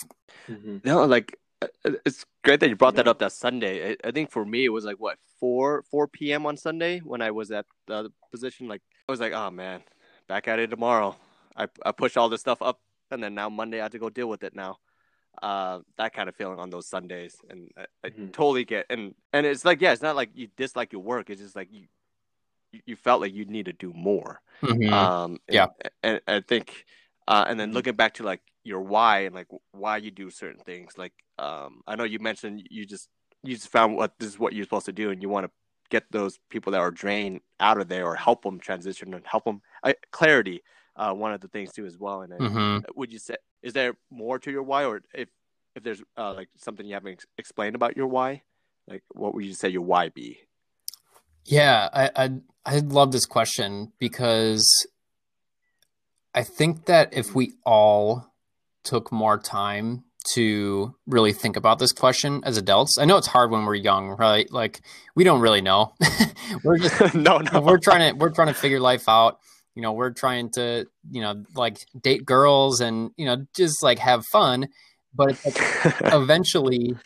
[0.48, 0.78] Mm-hmm.
[0.84, 3.92] No, like uh, uh, it's great that you brought that up that Sunday.
[3.92, 6.46] I, I, think for me it was like what four four p.m.
[6.46, 8.68] on Sunday when I was at the position.
[8.68, 9.82] Like I was like, oh man,
[10.28, 11.16] back at it tomorrow.
[11.56, 14.10] I I push all this stuff up, and then now Monday I have to go
[14.10, 14.78] deal with it now.
[15.42, 18.28] Uh, that kind of feeling on those Sundays, and I, I mm-hmm.
[18.28, 18.86] totally get.
[18.90, 21.30] And and it's like yeah, it's not like you dislike your work.
[21.30, 21.86] It's just like you
[22.86, 24.40] you felt like you need to do more.
[24.62, 24.92] Mm-hmm.
[24.92, 25.66] Um, and, yeah,
[26.02, 26.84] and, and I think
[27.28, 27.76] uh, and then mm-hmm.
[27.76, 30.94] looking back to like your why and like why you do certain things.
[30.96, 33.08] Like um, I know you mentioned you just
[33.44, 35.52] you just found what this is what you're supposed to do, and you want to
[35.90, 39.44] get those people that are drained out of there or help them transition and help
[39.44, 40.62] them uh, clarity.
[40.96, 42.22] Uh, one of the things too as well.
[42.22, 42.78] And mm-hmm.
[42.96, 45.28] would you say is there more to your why, or if
[45.76, 48.42] if there's uh, like something you haven't ex- explained about your why,
[48.88, 50.40] like what would you say your why be?
[51.44, 52.30] Yeah, I I
[52.64, 54.66] I love this question because
[56.34, 58.26] I think that if we all
[58.84, 62.98] took more time to really think about this question as adults.
[62.98, 64.50] I know it's hard when we're young, right?
[64.52, 64.80] Like
[65.14, 65.94] we don't really know.
[66.64, 67.60] we're just no, no.
[67.60, 69.38] We're trying to we're trying to figure life out.
[69.74, 74.00] You know, we're trying to, you know, like date girls and, you know, just like
[74.00, 74.68] have fun.
[75.14, 75.56] but like,
[76.12, 76.96] eventually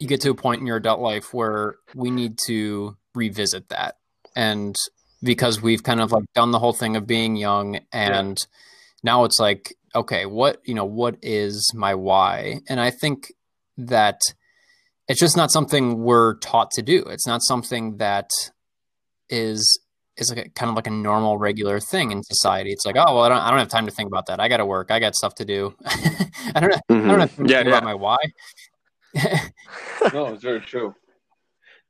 [0.00, 3.96] you get to a point in your adult life where we need to revisit that
[4.34, 4.74] and
[5.22, 9.02] because we've kind of like done the whole thing of being young and yeah.
[9.02, 12.60] now it's like okay what you know what is my why?
[12.68, 13.32] And i think
[13.76, 14.20] that
[15.08, 17.02] it's just not something we're taught to do.
[17.02, 18.30] It's not something that
[19.28, 19.80] is
[20.16, 22.70] is like a, kind of like a normal regular thing in society.
[22.70, 24.40] It's like oh well i don't, I don't have time to think about that.
[24.40, 24.90] I gotta work.
[24.90, 25.74] I got stuff to do.
[25.84, 27.06] I don't know mm-hmm.
[27.06, 27.78] i don't have to yeah, think yeah.
[27.78, 28.18] about my why.
[30.12, 30.94] No it's very true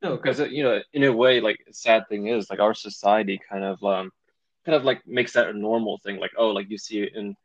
[0.03, 3.39] no, because uh, you know, in a way, like sad thing is, like our society
[3.49, 4.11] kind of, um,
[4.65, 6.17] kind of like makes that a normal thing.
[6.17, 7.35] Like, oh, like you see it in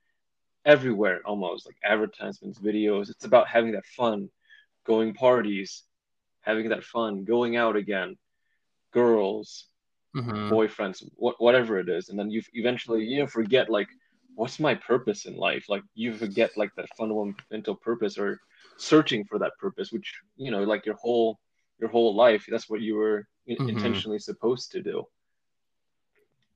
[0.64, 3.10] everywhere almost, like advertisements, videos.
[3.10, 4.28] It's about having that fun,
[4.84, 5.84] going parties,
[6.40, 8.16] having that fun, going out again,
[8.92, 9.66] girls,
[10.16, 10.52] mm-hmm.
[10.52, 13.88] boyfriends, wh- whatever it is, and then you eventually you know forget like
[14.34, 15.66] what's my purpose in life.
[15.68, 18.40] Like you forget like that fundamental purpose or
[18.78, 21.38] searching for that purpose, which you know, like your whole
[21.78, 22.44] your whole life.
[22.48, 23.68] That's what you were mm-hmm.
[23.68, 25.04] intentionally supposed to do.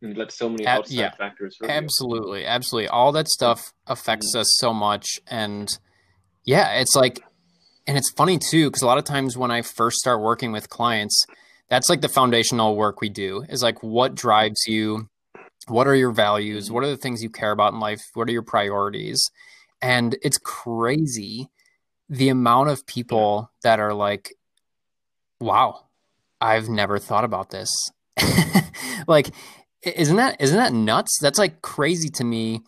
[0.00, 1.56] And let so many outside yeah, factors.
[1.62, 2.46] Absolutely, you.
[2.46, 2.88] absolutely.
[2.88, 4.40] All that stuff affects mm-hmm.
[4.40, 5.68] us so much, and
[6.44, 7.22] yeah, it's like,
[7.86, 10.68] and it's funny too because a lot of times when I first start working with
[10.68, 11.24] clients,
[11.68, 15.08] that's like the foundational work we do is like what drives you,
[15.68, 16.74] what are your values, mm-hmm.
[16.74, 19.30] what are the things you care about in life, what are your priorities,
[19.80, 21.48] and it's crazy
[22.08, 24.34] the amount of people that are like
[25.42, 25.86] wow,
[26.40, 27.70] I've never thought about this.
[29.06, 29.30] like,
[29.82, 31.18] isn't that isn't that nuts?
[31.20, 32.62] That's like crazy to me.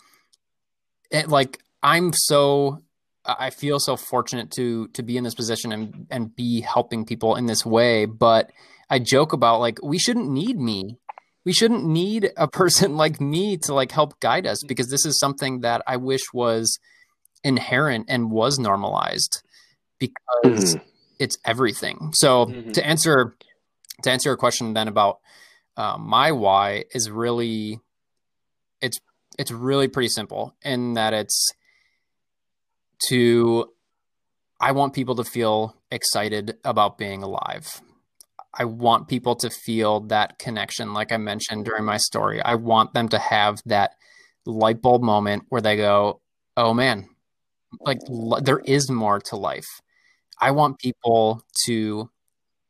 [1.11, 2.83] It, like, I'm so
[3.25, 7.37] I feel so fortunate to to be in this position and and be helping people
[7.37, 8.07] in this way.
[8.07, 8.51] But
[8.91, 10.99] I joke about like we shouldn't need me.
[11.45, 15.19] We shouldn't need a person like me to like help guide us because this is
[15.19, 16.79] something that I wish was
[17.45, 19.43] inherent and was normalized
[19.99, 22.13] because mm-hmm it's everything.
[22.15, 22.73] So mm-hmm.
[22.73, 23.37] to answer
[24.03, 25.19] to answer your question then about
[25.77, 27.81] uh, my why is really
[28.81, 28.99] it's
[29.39, 31.51] it's really pretty simple in that it's
[33.09, 33.71] to
[34.61, 37.81] I want people to feel excited about being alive.
[38.57, 42.41] I want people to feel that connection, like I mentioned during my story.
[42.41, 43.93] I want them to have that
[44.47, 46.21] light bulb moment where they go,
[46.57, 47.09] "Oh man,
[47.81, 49.81] like l- there is more to life."
[50.41, 52.11] I want people to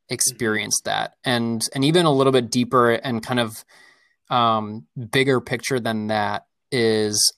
[0.09, 3.65] experience that and and even a little bit deeper and kind of
[4.29, 7.33] um, bigger picture than that is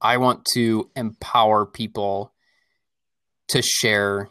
[0.00, 2.32] I want to empower people
[3.48, 4.28] to share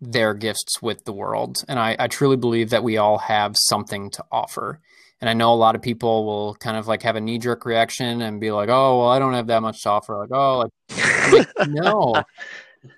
[0.00, 1.58] their gifts with the world.
[1.68, 4.80] And I, I truly believe that we all have something to offer.
[5.20, 7.64] And I know a lot of people will kind of like have a knee jerk
[7.64, 10.18] reaction and be like, oh, well, I don't have that much to offer.
[10.18, 12.22] Like, oh, like, like no,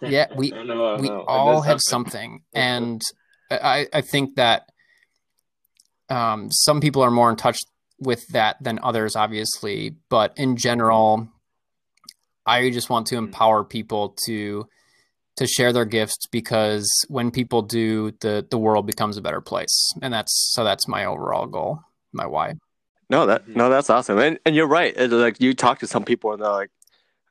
[0.02, 3.00] yeah, we know, we all have something, and
[3.50, 4.68] I I think that
[6.08, 7.60] um, some people are more in touch
[7.98, 11.28] with that than others, obviously, but in general,
[12.46, 13.24] I just want to hmm.
[13.24, 14.66] empower people to
[15.36, 19.92] to share their gifts because when people do, the the world becomes a better place,
[20.02, 21.80] and that's so that's my overall goal,
[22.12, 22.54] my why.
[23.10, 23.58] No, that mm-hmm.
[23.58, 24.92] no, that's awesome, and and you're right.
[24.96, 26.70] It's like you talk to some people and they're like,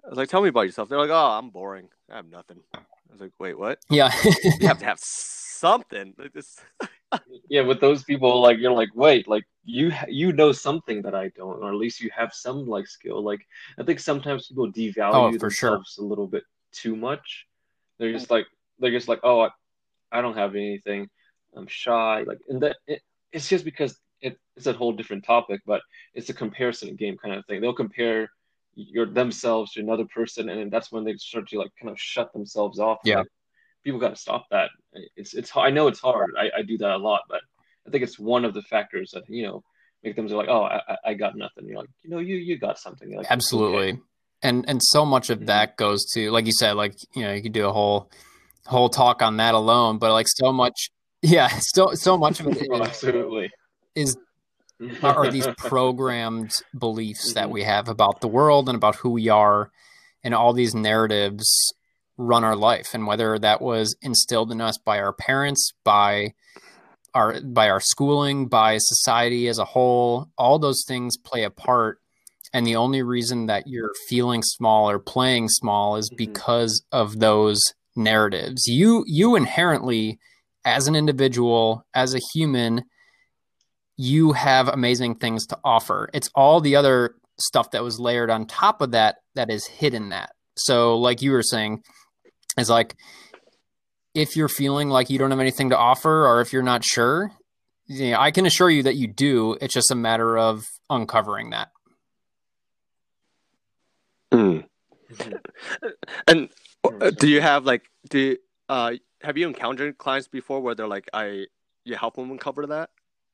[0.07, 0.87] I was like, tell me about yourself.
[0.87, 1.89] They're like, oh, I'm boring.
[2.09, 2.59] I have nothing.
[2.73, 2.79] I
[3.11, 3.79] was like, wait, what?
[3.89, 4.09] Yeah.
[4.43, 6.13] you have to have something.
[6.17, 6.61] Like this.
[7.49, 11.27] yeah, with those people, like you're like, wait, like you you know something that I
[11.35, 13.21] don't, or at least you have some like skill.
[13.21, 13.45] Like
[13.77, 16.05] I think sometimes people devalue oh, for themselves sure.
[16.05, 17.45] a little bit too much.
[17.99, 18.31] They're just mm.
[18.31, 18.47] like
[18.79, 19.49] they're just like, oh, I,
[20.11, 21.09] I don't have anything.
[21.53, 22.23] I'm shy.
[22.25, 23.01] Like, and that it,
[23.33, 25.81] it's just because it, it's a whole different topic, but
[26.13, 27.59] it's a comparison game kind of thing.
[27.59, 28.29] They'll compare
[28.77, 32.31] your themselves to another person, and that's when they start to like kind of shut
[32.31, 32.99] themselves off.
[33.03, 33.27] Yeah, like,
[33.83, 34.69] people got to stop that.
[35.15, 36.35] It's it's I know it's hard.
[36.37, 37.41] I, I do that a lot, but
[37.87, 39.63] I think it's one of the factors that you know
[40.03, 41.67] make them like, oh, I, I got nothing.
[41.67, 43.15] You're like, you know, you you got something.
[43.15, 44.01] like, Absolutely, okay.
[44.43, 45.47] and and so much of mm-hmm.
[45.47, 48.11] that goes to like you said, like you know, you could do a whole
[48.65, 52.57] whole talk on that alone, but like so much, yeah, so so much of it
[52.57, 53.51] is, absolutely
[53.97, 54.15] is
[55.03, 57.53] are these programmed beliefs that mm-hmm.
[57.53, 59.71] we have about the world and about who we are
[60.23, 61.73] and all these narratives
[62.17, 66.33] run our life and whether that was instilled in us by our parents by
[67.13, 71.99] our by our schooling by society as a whole all those things play a part
[72.53, 76.17] and the only reason that you're feeling small or playing small is mm-hmm.
[76.17, 77.61] because of those
[77.95, 80.19] narratives you you inherently
[80.65, 82.83] as an individual as a human
[83.97, 86.09] you have amazing things to offer.
[86.13, 90.09] It's all the other stuff that was layered on top of that that is hidden
[90.09, 90.31] that.
[90.55, 91.83] So, like you were saying,
[92.57, 92.95] is like
[94.13, 97.31] if you're feeling like you don't have anything to offer or if you're not sure,
[97.85, 99.57] you know, I can assure you that you do.
[99.61, 101.69] It's just a matter of uncovering that.
[104.31, 104.65] Mm.
[106.27, 106.49] And
[106.83, 108.37] uh, do you have like do you,
[108.69, 111.45] uh have you encountered clients before where they're like I
[111.85, 112.89] you help them uncover that,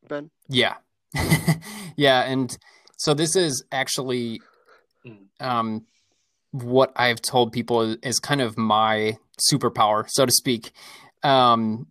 [0.08, 0.30] Ben?
[0.48, 0.76] Yeah.
[1.96, 2.58] yeah, and
[2.98, 4.42] so this is actually
[5.40, 5.86] um
[6.52, 9.18] what I've told people is, kind of my
[9.52, 10.72] superpower, so to speak.
[11.24, 11.88] Um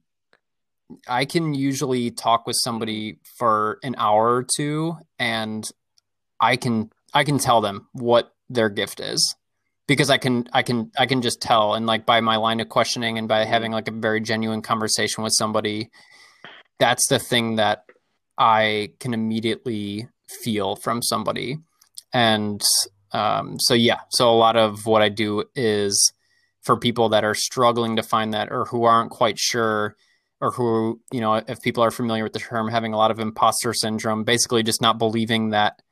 [1.08, 5.68] I can usually talk with somebody for an hour or two and
[6.40, 9.34] I can I can tell them what their gift is
[9.86, 12.68] because I can I can I can just tell and like by my line of
[12.68, 15.90] questioning and by having like a very genuine conversation with somebody
[16.78, 17.84] that's the thing that
[18.38, 21.58] I can immediately feel from somebody
[22.12, 22.62] and
[23.12, 26.12] um, so yeah so a lot of what I do is
[26.62, 29.96] for people that are struggling to find that or who aren't quite sure
[30.40, 33.20] or who you know if people are familiar with the term having a lot of
[33.20, 35.82] imposter syndrome basically just not believing that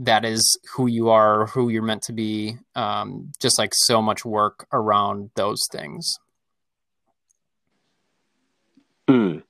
[0.00, 2.56] that is who you are, who you're meant to be.
[2.74, 6.18] Um, just like so much work around those things.
[9.08, 9.42] Mm.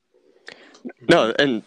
[1.09, 1.63] No, and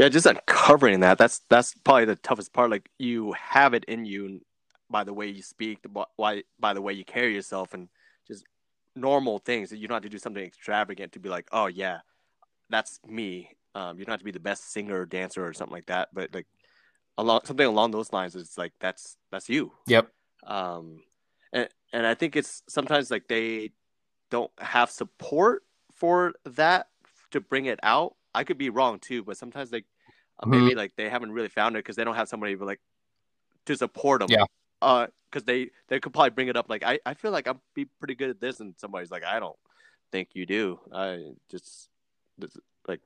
[0.00, 1.18] yeah, just uncovering that.
[1.18, 2.70] That's that's probably the toughest part.
[2.70, 4.40] Like you have it in you
[4.88, 5.80] by the way you speak,
[6.16, 7.88] by by the way you carry yourself, and
[8.26, 8.44] just
[8.96, 11.98] normal things that you don't have to do something extravagant to be like, oh yeah,
[12.70, 13.50] that's me.
[13.74, 16.08] Um, you don't have to be the best singer or dancer or something like that,
[16.14, 16.46] but like
[17.18, 20.08] along something along those lines it's like that's that's you yep
[20.46, 21.02] um
[21.52, 23.70] and and i think it's sometimes like they
[24.30, 26.86] don't have support for that
[27.30, 29.84] to bring it out i could be wrong too but sometimes like
[30.38, 30.64] uh, mm-hmm.
[30.64, 32.80] maybe like they haven't really found it because they don't have somebody like
[33.66, 34.44] to support them yeah
[34.82, 37.60] uh because they they could probably bring it up like i i feel like i'm
[37.74, 39.56] be pretty good at this and somebody's like i don't
[40.12, 41.88] think you do i just
[42.88, 43.00] like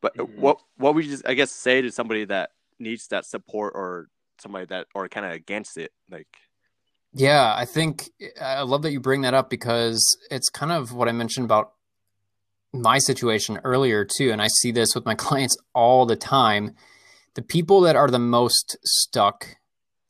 [0.00, 0.40] but mm-hmm.
[0.40, 4.08] what what would you just i guess say to somebody that needs that support or
[4.40, 6.28] somebody that or kind of against it like
[7.12, 8.10] yeah i think
[8.40, 11.72] i love that you bring that up because it's kind of what i mentioned about
[12.72, 16.74] my situation earlier too and i see this with my clients all the time
[17.34, 19.56] the people that are the most stuck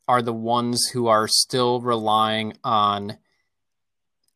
[0.07, 3.17] are the ones who are still relying on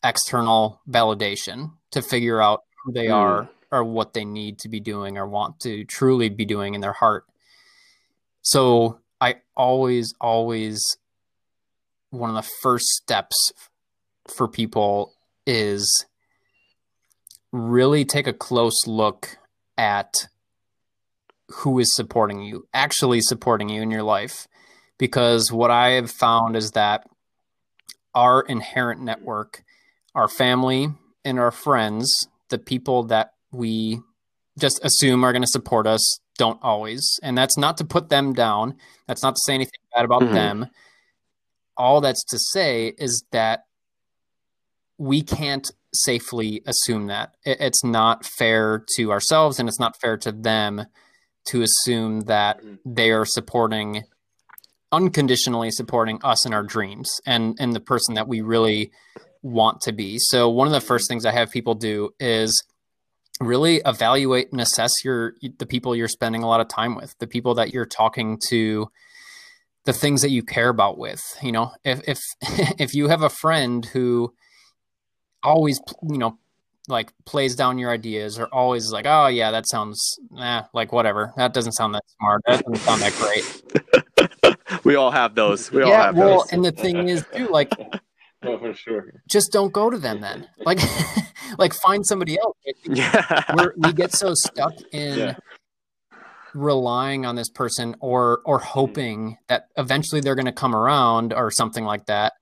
[0.03, 3.15] external validation to figure out who they mm.
[3.15, 6.81] are or what they need to be doing or want to truly be doing in
[6.81, 7.25] their heart
[8.45, 10.97] so I always, always,
[12.11, 13.51] one of the first steps
[14.37, 15.13] for people
[15.47, 16.05] is
[17.55, 19.37] really take a close look
[19.77, 20.27] at
[21.49, 24.47] who is supporting you, actually supporting you in your life.
[24.97, 27.07] Because what I have found is that
[28.13, 29.63] our inherent network,
[30.13, 30.89] our family
[31.23, 33.99] and our friends, the people that we
[34.57, 37.19] just assume are going to support us don't always.
[37.21, 38.75] And that's not to put them down.
[39.07, 40.33] That's not to say anything bad about mm-hmm.
[40.33, 40.67] them.
[41.77, 43.64] All that's to say is that
[44.97, 47.35] we can't safely assume that.
[47.43, 50.85] It's not fair to ourselves and it's not fair to them
[51.47, 52.75] to assume that mm-hmm.
[52.85, 54.03] they are supporting
[54.91, 58.91] unconditionally supporting us in our dreams and and the person that we really
[59.41, 60.17] want to be.
[60.17, 62.63] So one of the first things I have people do is
[63.41, 67.27] really evaluate and assess your the people you're spending a lot of time with the
[67.27, 68.87] people that you're talking to
[69.83, 72.19] the things that you care about with you know if if
[72.79, 74.33] if you have a friend who
[75.45, 76.37] always you know
[76.87, 81.33] like plays down your ideas or always like oh yeah that sounds eh, like whatever
[81.37, 85.81] that doesn't sound that smart that doesn't sound that great we all have those we
[85.81, 86.51] yeah, all have well those.
[86.53, 87.71] and the thing is too like
[88.43, 90.79] oh, for sure just don't go to them then like
[91.57, 92.57] like find somebody else.
[92.83, 93.43] Yeah.
[93.55, 95.35] We're, we get so stuck in yeah.
[96.53, 101.51] relying on this person or or hoping that eventually they're going to come around or
[101.51, 102.33] something like that.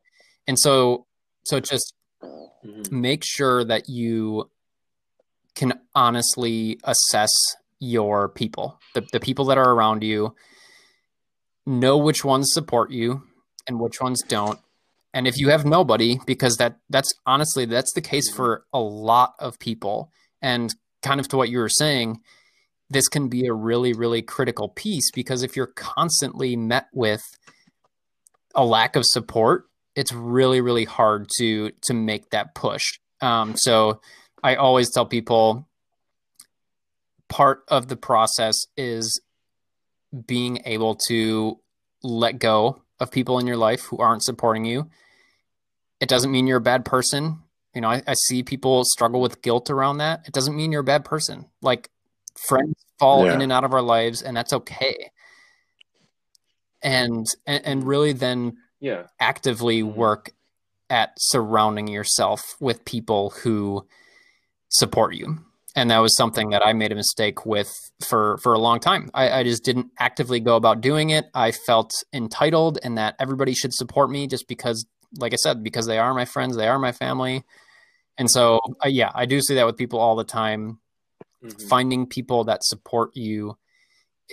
[0.48, 1.06] And so
[1.46, 1.94] so just
[2.66, 3.02] mm-hmm.
[3.02, 4.50] make sure that you
[5.56, 7.32] can honestly assess
[7.80, 10.36] your people, the, the people that are around you,
[11.66, 13.24] know which ones support you
[13.68, 14.60] and which ones don't,
[15.14, 19.36] and if you have nobody because that that's honestly that's the case for a lot
[19.40, 20.12] of people.
[20.42, 22.22] And kind of to what you were saying
[22.90, 27.22] this can be a really really critical piece because if you're constantly met with
[28.56, 34.02] a lack of support it's really really hard to to make that push um, so
[34.44, 35.68] i always tell people
[37.30, 39.22] part of the process is
[40.28, 41.60] being able to
[42.04, 44.90] let go of people in your life who aren't supporting you
[46.00, 47.40] It doesn't mean you're a bad person.
[47.74, 50.28] You know, I, I see people struggle with guilt around that.
[50.28, 51.46] It doesn't mean you're a bad person.
[51.62, 51.90] Like
[52.48, 53.34] friends fall Yeah.
[53.34, 55.10] in and out of our lives, and that's okay.
[56.84, 59.04] And and, and really then Yeah.
[59.22, 59.96] actively Mhm.
[59.96, 60.32] work
[60.90, 63.88] at surrounding yourself with people who
[64.70, 65.40] support you
[65.76, 67.72] and that was something that i made a mistake with
[68.06, 71.52] for for a long time I, I just didn't actively go about doing it i
[71.52, 74.86] felt entitled and that everybody should support me just because
[75.18, 77.44] like i said because they are my friends they are my family
[78.18, 80.80] and so uh, yeah i do see that with people all the time
[81.42, 81.70] Mhm.
[81.70, 83.58] finding people that support you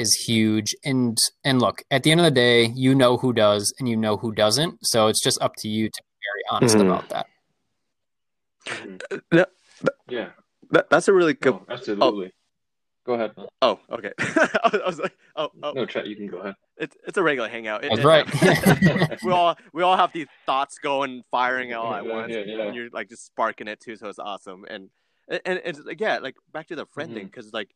[0.00, 3.72] is huge and and look at the end of the day you know who does
[3.78, 6.76] and you know who doesn't so it's just up to you to be very honest
[6.76, 6.86] Mhm.
[6.86, 7.26] about that
[8.66, 9.00] Mhm.
[9.32, 9.44] Yeah.
[10.08, 10.28] Yeah.
[10.72, 11.54] That, that's a really good.
[11.54, 12.32] No, absolutely.
[13.04, 13.36] Go ahead.
[13.36, 13.46] man.
[13.62, 14.12] Oh, okay.
[14.18, 16.54] I was like, oh, oh, No, Chet, you can go ahead.
[16.76, 17.82] it's it's a regular hangout.
[17.84, 18.26] It- That's it right.
[18.28, 19.22] happens.
[19.24, 22.62] we all we all have these thoughts going firing all at once, yeah, yeah.
[22.64, 23.96] and you're like just sparking it too.
[23.96, 24.64] So it's awesome.
[24.68, 24.90] And
[25.28, 27.30] and, and it's like yeah, like back to the friend thing Mm-hmm.
[27.30, 27.70] because like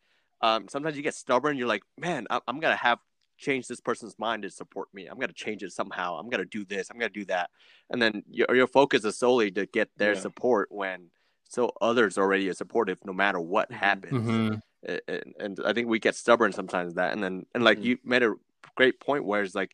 [0.45, 1.57] um sometimes you get stubborn.
[1.57, 2.99] You're like, man, I'm, I'm gonna have
[3.37, 5.07] change this person's mind to support me.
[5.07, 6.17] I'm gonna change it somehow.
[6.19, 6.91] I'm gonna do this.
[6.91, 7.51] I'm gonna do that.
[7.91, 10.21] And then your your focus is solely to get their Yeah.
[10.21, 11.11] support when
[11.49, 13.75] so others already are supportive no matter what Mhm.
[13.75, 14.61] happens Mhm.
[15.09, 17.85] and, and I think we get stubborn sometimes that and then and like Mhm.
[17.85, 18.35] you made a
[18.77, 19.73] great point where it's like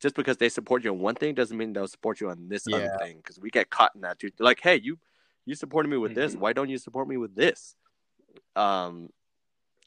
[0.00, 2.64] just because they support you on one thing doesn't mean they'll support you on this
[2.72, 4.98] other thing because we get caught in that too like hey you
[5.46, 6.40] you supported me with this Mhm.
[6.40, 7.76] why don't you support me with this
[8.56, 9.10] um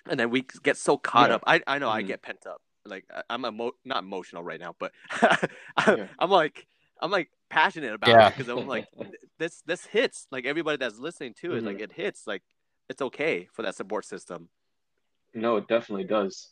[0.09, 1.35] and then we get so caught Yeah.
[1.35, 2.07] up I I know I Mhm.
[2.07, 4.93] get pent up like I- I'm emo- not emotional right now but
[5.85, 6.07] Yeah.
[6.19, 6.67] I'm like
[7.01, 8.21] I'm like passionate about Yeah.
[8.21, 8.87] it because I'm like
[9.39, 11.81] this this hits like everybody that's listening to it like Mhm.
[11.81, 12.43] it hits like
[12.89, 14.49] it's okay for that support system
[15.33, 16.51] No, it definitely does.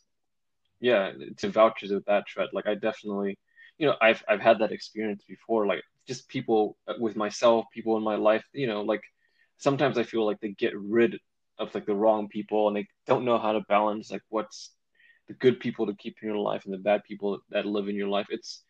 [0.80, 3.38] Yeah, to vouchers with that Tret, like I definitely,
[3.78, 5.66] you know, I've I've had that experience before.
[5.66, 9.02] Like just people uh, with myself, people in my life, you know, like
[9.58, 11.18] sometimes I feel like they get rid
[11.58, 14.74] of like the wrong people and they don't know how to balance like what's
[15.28, 17.96] the good people to keep in your life and the bad people that live in
[17.96, 18.26] your life.
[18.30, 18.62] It's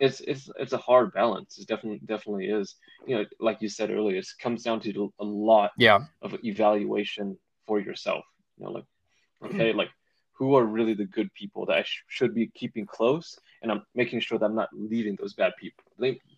[0.00, 1.58] it's it's it's a hard balance.
[1.58, 2.74] It definitely definitely is.
[3.06, 7.36] You know, like you said earlier, it comes down to a lot yeah of evaluation
[7.66, 8.24] for yourself.
[8.58, 8.84] You know, like,
[9.44, 9.90] okay, like
[10.38, 13.82] who are really the good people that I sh- should be keeping close, and I'm
[13.94, 15.84] making sure that I'm not leaving those bad people.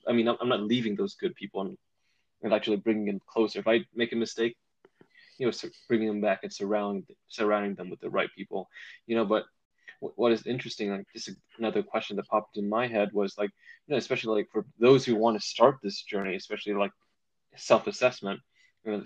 [0.08, 1.76] I mean, I'm, I'm not leaving those good people and,
[2.42, 3.58] and actually bringing them closer.
[3.60, 4.56] If I make a mistake,
[5.40, 5.52] you know,
[5.88, 8.68] bringing them back and surrounding surrounding them with the right people.
[9.06, 9.44] You know, but
[10.00, 13.50] what is interesting, like just another question that popped in my head was like,
[13.86, 16.92] you know, especially like for those who want to start this journey, especially like
[17.56, 18.40] self-assessment,
[18.84, 19.04] you know,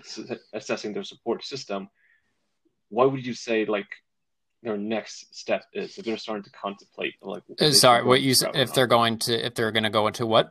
[0.53, 1.89] assessing their support system.
[2.89, 3.87] What would you say like
[4.61, 8.55] their next step is if they're starting to contemplate like Uh, sorry what you said
[8.55, 10.49] if they're going to if they're going to go into what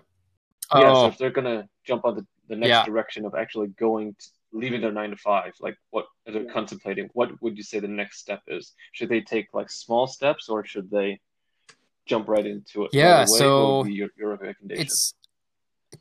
[0.72, 2.84] yeah, so oh if they're gonna jump on the, the next Yeah.
[2.84, 7.10] direction of actually going to, leaving their nine to five, like what if they're contemplating,
[7.12, 8.72] what would you say the next step is?
[8.92, 11.20] Should they take like small steps or should they
[12.06, 12.90] jump right into it?
[12.92, 13.38] Yeah, away?
[13.38, 14.82] so what would be your, your recommendation?
[14.82, 15.14] it's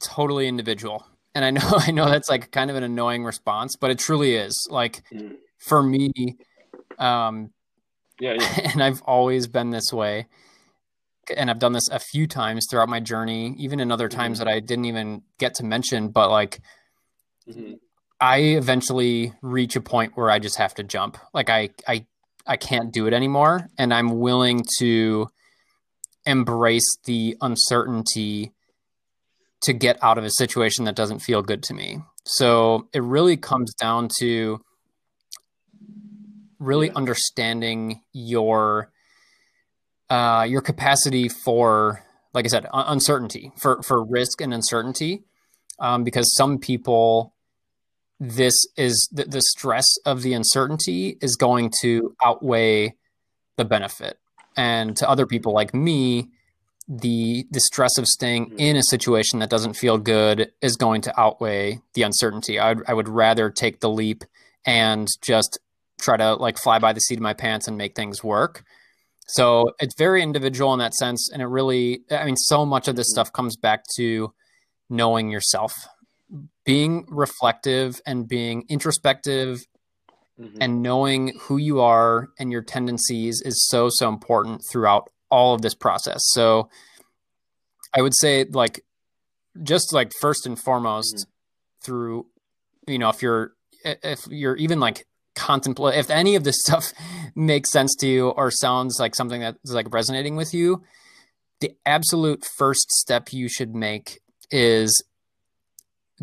[0.01, 3.91] totally individual and i know i know that's like kind of an annoying response but
[3.91, 5.36] it truly is like Mhm.
[5.60, 6.12] for me
[6.97, 7.51] um
[8.20, 8.60] yeah, yeah.
[8.74, 10.26] and i've always been this way
[11.38, 14.45] and i've done this a few times throughout my journey even in other times Mhm.
[14.45, 16.60] that i didn't even get to mention but like
[17.47, 17.78] Mhm.
[18.24, 21.17] I eventually reach a point where I just have to jump.
[21.34, 22.05] Like I I
[22.47, 25.28] I can't do it anymore and I'm willing to
[26.26, 28.53] embrace the uncertainty
[29.63, 31.99] to get out of a situation that doesn't feel good to me.
[32.24, 34.61] So it really comes down to
[36.59, 38.89] really understanding your
[40.09, 45.26] uh your capacity for like I said un- uncertainty for for risk and uncertainty
[45.80, 47.33] um because some people
[48.30, 52.95] this is the, the stress of the uncertainty is going to outweigh
[53.57, 54.17] the benefit
[54.55, 56.30] and to other people like me
[56.88, 58.55] the the stress of staying Mhm.
[58.59, 62.84] in a situation that doesn't feel good is going to outweigh the uncertainty I would,
[62.88, 64.24] I would rather take the leap
[64.65, 65.59] and just
[65.99, 68.63] try to like fly by the seat of my pants and make things work
[69.28, 72.95] so it's very individual in that sense and it really i mean so much of
[72.95, 73.15] this Mhm.
[73.15, 74.34] stuff comes back to
[74.89, 75.74] knowing yourself
[76.65, 79.65] being reflective and being introspective
[80.39, 80.57] Mhm.
[80.61, 85.61] and knowing who you are and your tendencies is so so important throughout all of
[85.61, 86.69] this process so
[87.95, 88.84] i would say like
[89.61, 91.28] just like first and foremost
[91.84, 92.26] through
[92.88, 93.51] you know if you're
[93.86, 95.05] if you're even like
[95.36, 96.91] contemplate if any of this stuff
[97.36, 100.82] makes sense to you or sounds like something that's like resonating with you
[101.61, 104.19] the absolute first step you should make
[104.49, 105.03] is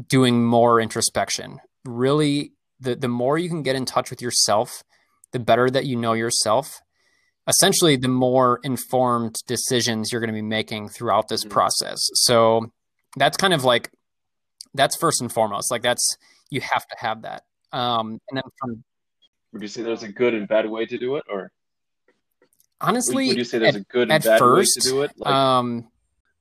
[0.09, 1.61] doing more introspection.
[1.85, 4.83] Really, the, the more you can get in touch with yourself,
[5.33, 6.81] the better that you know yourself.
[7.49, 11.53] Essentially, the more informed decisions you're going to be making throughout this mm-hmm.
[11.53, 11.99] process.
[12.15, 12.71] So
[13.17, 13.91] that's kind of like
[14.75, 15.71] that's first and foremost.
[15.71, 16.17] Like that's
[16.51, 17.43] you have to have that.
[17.73, 18.85] Um, and then from
[19.53, 21.51] would you say there's a good and bad way to do it, or
[22.81, 25.13] honestly, would you say there's at, a good and bad first, way to do it?
[25.17, 25.35] Like...
[25.35, 25.89] Um,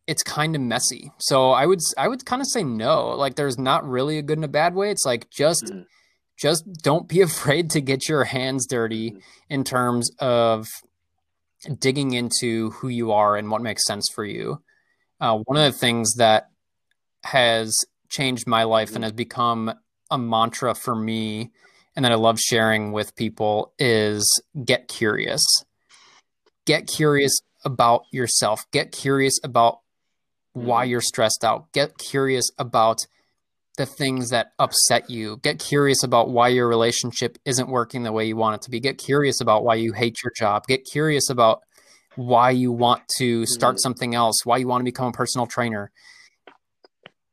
[0.10, 1.12] it's kind of messy.
[1.20, 3.10] So I would I would kind of say no.
[3.10, 4.90] Like there's not really a good and a bad way.
[4.90, 5.86] It's like just mm.
[6.36, 9.22] just don't be afraid to get your hands dirty mm.
[9.50, 10.66] in terms of
[11.78, 14.64] digging into who you are and what makes sense for you.
[15.22, 16.50] Uh, one of the things that
[17.24, 17.78] has
[18.10, 18.96] changed my life mm.
[18.96, 19.72] and has become
[20.10, 21.52] a mantra for me
[21.96, 25.44] and that I love sharing with people is get curious.
[26.66, 28.66] Get curious about yourself.
[28.72, 29.82] Get curious about
[30.66, 30.92] why mm-hmm.
[30.92, 31.72] you're stressed out.
[31.72, 33.06] Get curious about
[33.78, 35.38] the things that upset you.
[35.38, 38.80] Get curious about why your relationship isn't working the way you want it to be.
[38.80, 40.68] Get curious about why you hate your job.
[40.68, 41.62] Get curious about
[42.16, 43.80] why you want to start mm-hmm.
[43.80, 45.92] something else, why you want to become a personal trainer.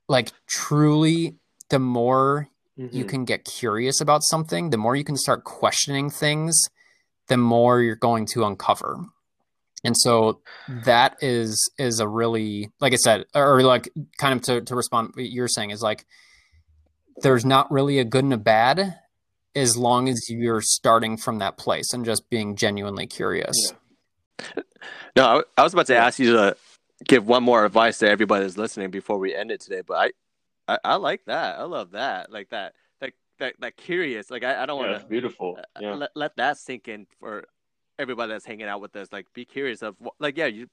[0.09, 1.35] Like, truly,
[1.71, 2.49] the more
[2.79, 2.97] mm-hmm.
[2.97, 6.69] you can get curious about something, the more you can start questioning things,
[7.27, 9.01] the more you're going to uncover
[9.85, 10.41] and so
[10.85, 15.11] that is is a really like i said or like kind of to, to respond
[15.15, 16.07] what you're saying is like
[17.23, 18.99] there's not really a good and a bad
[19.55, 23.57] as long as you're starting from that place and just being genuinely curious.
[24.55, 24.63] Yeah.
[25.17, 26.57] no i was about to ask you to
[27.09, 30.11] give one more advice to everybody that's listening before we end it today but i
[30.69, 31.59] i, I like that.
[31.59, 32.31] I love that.
[32.31, 34.31] Like that that that, that curious.
[34.31, 35.57] Like i, I don't want to beautiful.
[35.59, 35.95] uh, yeah.
[35.95, 37.47] let, let that sink in for
[37.99, 40.69] everybody that's hanging out with us, like, be curious of, like, yeah, you,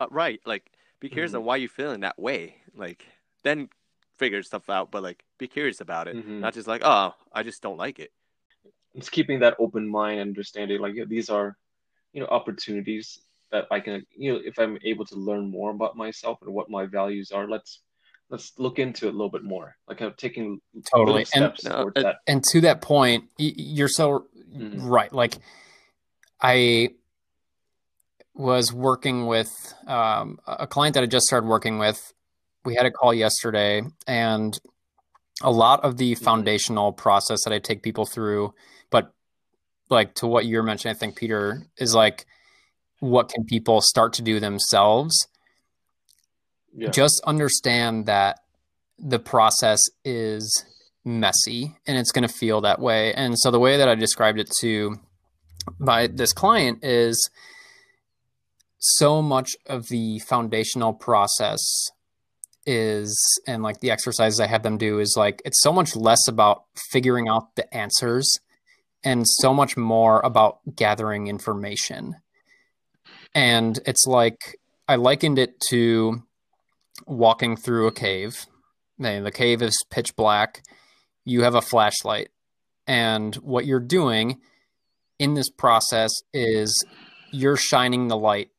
[0.00, 1.38] uh, right, like, be curious mm-hmm.
[1.38, 3.06] of why you feeling that way, like,
[3.42, 3.68] then
[4.16, 6.40] figure stuff out, but like, be curious about it, mm-hmm.
[6.40, 8.12] not just like, oh, I just don't like it.
[8.94, 11.56] It's keeping that open mind, and understanding, like, yeah, these are,
[12.12, 13.18] you know, opportunities
[13.52, 16.70] that I can, you know, if I'm able to learn more about myself and what
[16.70, 17.80] my values are, let's
[18.30, 20.60] let's look into it a little bit more like i'm taking
[20.92, 24.84] totally and, uh, and to that point you're so mm-hmm.
[24.84, 25.36] right like
[26.40, 26.90] I
[28.34, 29.50] was working with
[29.86, 32.12] um, a client that I just started working with.
[32.64, 34.58] We had a call yesterday, and
[35.42, 36.24] a lot of the mm-hmm.
[36.24, 38.54] foundational process that I take people through,
[38.90, 39.12] but
[39.88, 42.26] like to what you're mentioning, I think Peter is like,
[43.00, 45.28] what can people start to do themselves?
[46.74, 46.90] Yeah.
[46.90, 48.40] Just understand that
[48.98, 50.64] the process is
[51.04, 53.12] messy and it's going to feel that way.
[53.14, 54.96] And so the way that I described it to
[55.78, 57.30] by this client is
[58.78, 61.60] so much of the foundational process
[62.66, 66.26] is and like the exercises I have them do is like it's so much less
[66.26, 68.40] about figuring out the answers
[69.04, 72.16] and so much more about gathering information.
[73.34, 74.58] And it's like
[74.88, 76.22] I likened it to
[77.06, 78.46] walking through a cave.
[78.98, 80.62] The cave is pitch black.
[81.24, 82.28] You have a flashlight.
[82.86, 84.40] And what you're doing
[85.18, 86.84] in this process is
[87.30, 88.50] you're shining the light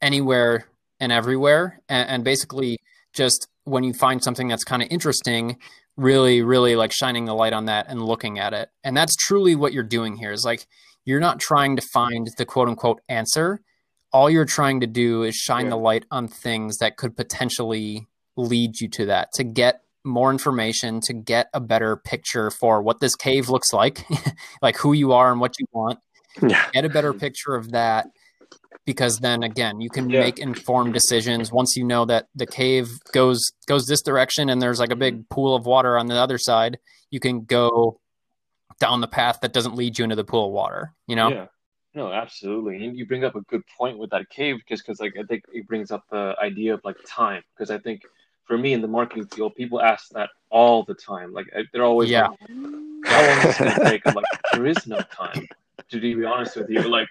[0.00, 0.66] anywhere
[1.00, 1.80] and everywhere.
[1.88, 2.78] And, and basically
[3.12, 5.56] just when you find something that's kind of interesting
[5.96, 8.68] really really like shining the light on that and looking at it.
[8.82, 10.66] And that's truly what you're doing here is like
[11.04, 13.60] you're not trying to find the quote unquote answer.
[14.12, 15.70] All you're trying to do is shine yeah.
[15.70, 21.00] the light on things that could potentially lead you to that to get more information
[21.02, 24.04] to get a better picture for what this cave looks like,
[24.62, 25.98] like who you are and what you want.
[26.42, 26.64] Yeah.
[26.72, 28.06] Get a better picture of that
[28.84, 30.20] because then again, you can yeah.
[30.20, 34.78] make informed decisions once you know that the cave goes goes this direction and there's
[34.78, 35.34] like a big mm-hmm.
[35.34, 36.78] pool of water on the other side,
[37.10, 37.98] you can go
[38.80, 41.28] down the path that doesn't lead you into the pool of water, you know?
[41.28, 41.46] Yeah.
[41.94, 42.84] No, absolutely.
[42.84, 45.44] And you bring up a good point with that cave just cuz like I think
[45.52, 48.02] it brings up the idea of like time because I think
[48.44, 51.32] for me in the marketing field, people ask that all the time.
[51.32, 52.28] Like they're always yeah.
[52.28, 52.38] like,
[53.06, 55.48] "How long is it take?" I'm like, "There is no time."
[55.90, 57.08] To be honest with you, like,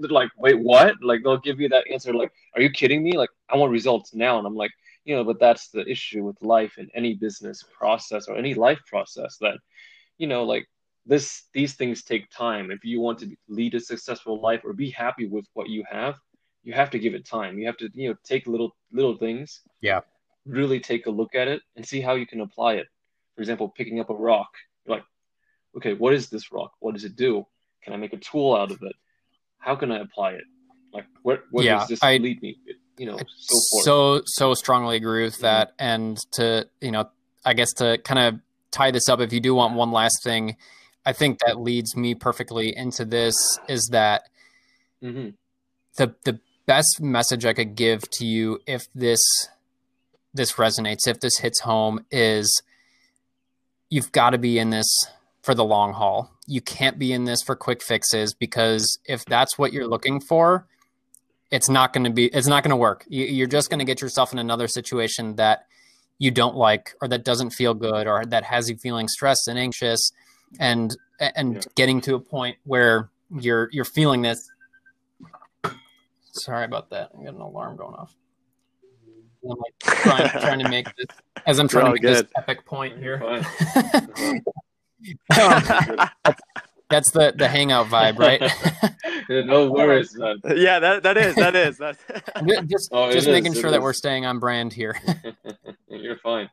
[0.00, 0.96] like, wait, what?
[1.02, 2.12] Like, they'll give you that answer.
[2.12, 3.16] Like, are you kidding me?
[3.16, 4.70] Like, I want results now, and I'm like,
[5.04, 8.80] you know, but that's the issue with life and any business process or any life
[8.86, 9.56] process that,
[10.18, 10.66] you know, like
[11.06, 12.70] this, these things take time.
[12.70, 16.16] If you want to lead a successful life or be happy with what you have,
[16.64, 17.58] you have to give it time.
[17.58, 19.62] You have to, you know, take little little things.
[19.80, 20.00] Yeah
[20.46, 22.86] really take a look at it and see how you can apply it.
[23.34, 24.50] For example, picking up a rock,
[24.84, 25.04] you're like,
[25.76, 26.72] okay, what is this rock?
[26.80, 27.46] What does it do?
[27.82, 28.94] Can I make a tool out of it?
[29.58, 30.44] How can I apply it?
[30.92, 32.58] Like, where, where yeah, does this I, lead me?
[32.98, 33.84] You know, so forth.
[33.84, 35.68] So so strongly agree with that.
[35.70, 35.84] Mm-hmm.
[35.84, 37.08] And to you know,
[37.44, 38.40] I guess to kind of
[38.70, 40.56] tie this up, if you do want one last thing,
[41.06, 43.34] I think that leads me perfectly into this
[43.68, 44.24] is that
[45.00, 45.30] hmm
[45.96, 49.20] the the best message I could give to you if this
[50.34, 52.62] this resonates, if this hits home, is
[53.90, 54.86] you've got to be in this
[55.42, 56.30] for the long haul.
[56.46, 60.66] You can't be in this for quick fixes because if that's what you're looking for,
[61.50, 63.04] it's not going to be it's not going to work.
[63.08, 65.66] You, you're just going to get yourself in another situation that
[66.18, 69.58] you don't like or that doesn't feel good or that has you feeling stressed and
[69.58, 70.12] anxious
[70.58, 71.60] and and Yeah.
[71.76, 74.48] getting to a point where you're you're feeling this
[76.32, 78.14] sorry about that i got an alarm going off
[79.44, 81.06] i'm like trying, trying to make this
[81.46, 83.44] as i'm trying to make this epic point here Um,
[86.90, 88.40] that's the the hangout vibe right
[89.28, 90.36] no worries, man.
[90.56, 91.98] yeah, that that is that is that's
[92.68, 93.82] just Oh, just is, making it sure that is.
[93.82, 94.96] we're staying on brand here
[95.88, 96.50] You're fine.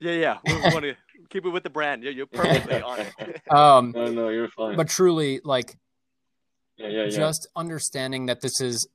[0.00, 0.38] yeah yeah.
[0.46, 0.94] We want to
[1.30, 2.02] keep it with the brand.
[2.02, 3.42] You're, you're perfectly on it.
[3.52, 4.76] um No, no, you're fine.
[4.76, 5.76] but truly like
[6.78, 7.10] yeah, yeah, yeah.
[7.10, 8.86] just understanding that this is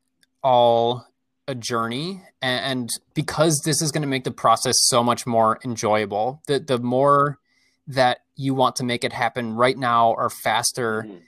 [0.44, 1.06] all
[1.48, 6.42] a journey and, because this is going to make the process so much more enjoyable
[6.48, 7.40] the the more
[7.88, 11.22] that you want to make it happen right now or faster Mhm.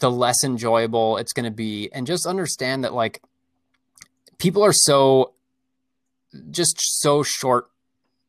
[0.00, 3.22] the less enjoyable it's going to be and just understand that like
[4.38, 5.32] people are so
[6.50, 7.68] just so short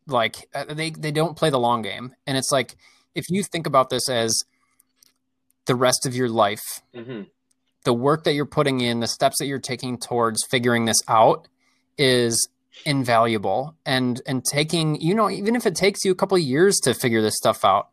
[0.07, 2.77] like uh, they they don't play the long game and it's like
[3.13, 4.43] if you think about this as
[5.65, 7.27] the rest of your life Mhm.
[7.88, 11.47] The work that you're putting in, the steps that you're taking towards figuring this out
[11.97, 12.49] is
[12.85, 13.75] invaluable.
[13.85, 16.93] And and taking, you know, even if it takes you a couple of years to
[16.93, 17.88] figure this stuff out,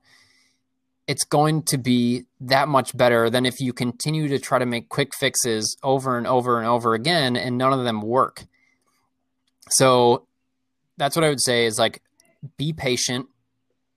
[1.06, 4.88] it's going to be that much better than if you continue to try to make
[4.88, 8.46] quick fixes over and over and over again and none of them work.
[9.70, 10.26] So
[10.96, 12.02] that's what I would say is like
[12.56, 13.26] be patient,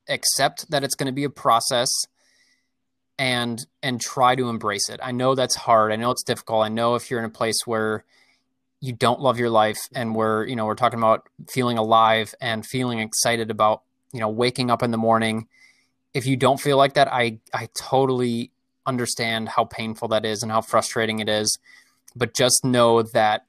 [0.08, 1.89] accept that it's going to be a process
[3.20, 4.99] and and try to embrace it.
[5.03, 5.91] I know that's hard.
[5.91, 6.65] I know it's difficult.
[6.65, 8.03] I know if you're in a place where
[8.80, 12.65] you don't love your life and we're, you know, we're talking about feeling alive and
[12.65, 13.82] feeling excited about,
[14.13, 15.47] you know, waking up in the morning.
[16.13, 18.51] If you don't feel like that, I I totally
[18.86, 21.57] understand how painful that is and how frustrating it is.
[22.15, 23.45] But just know that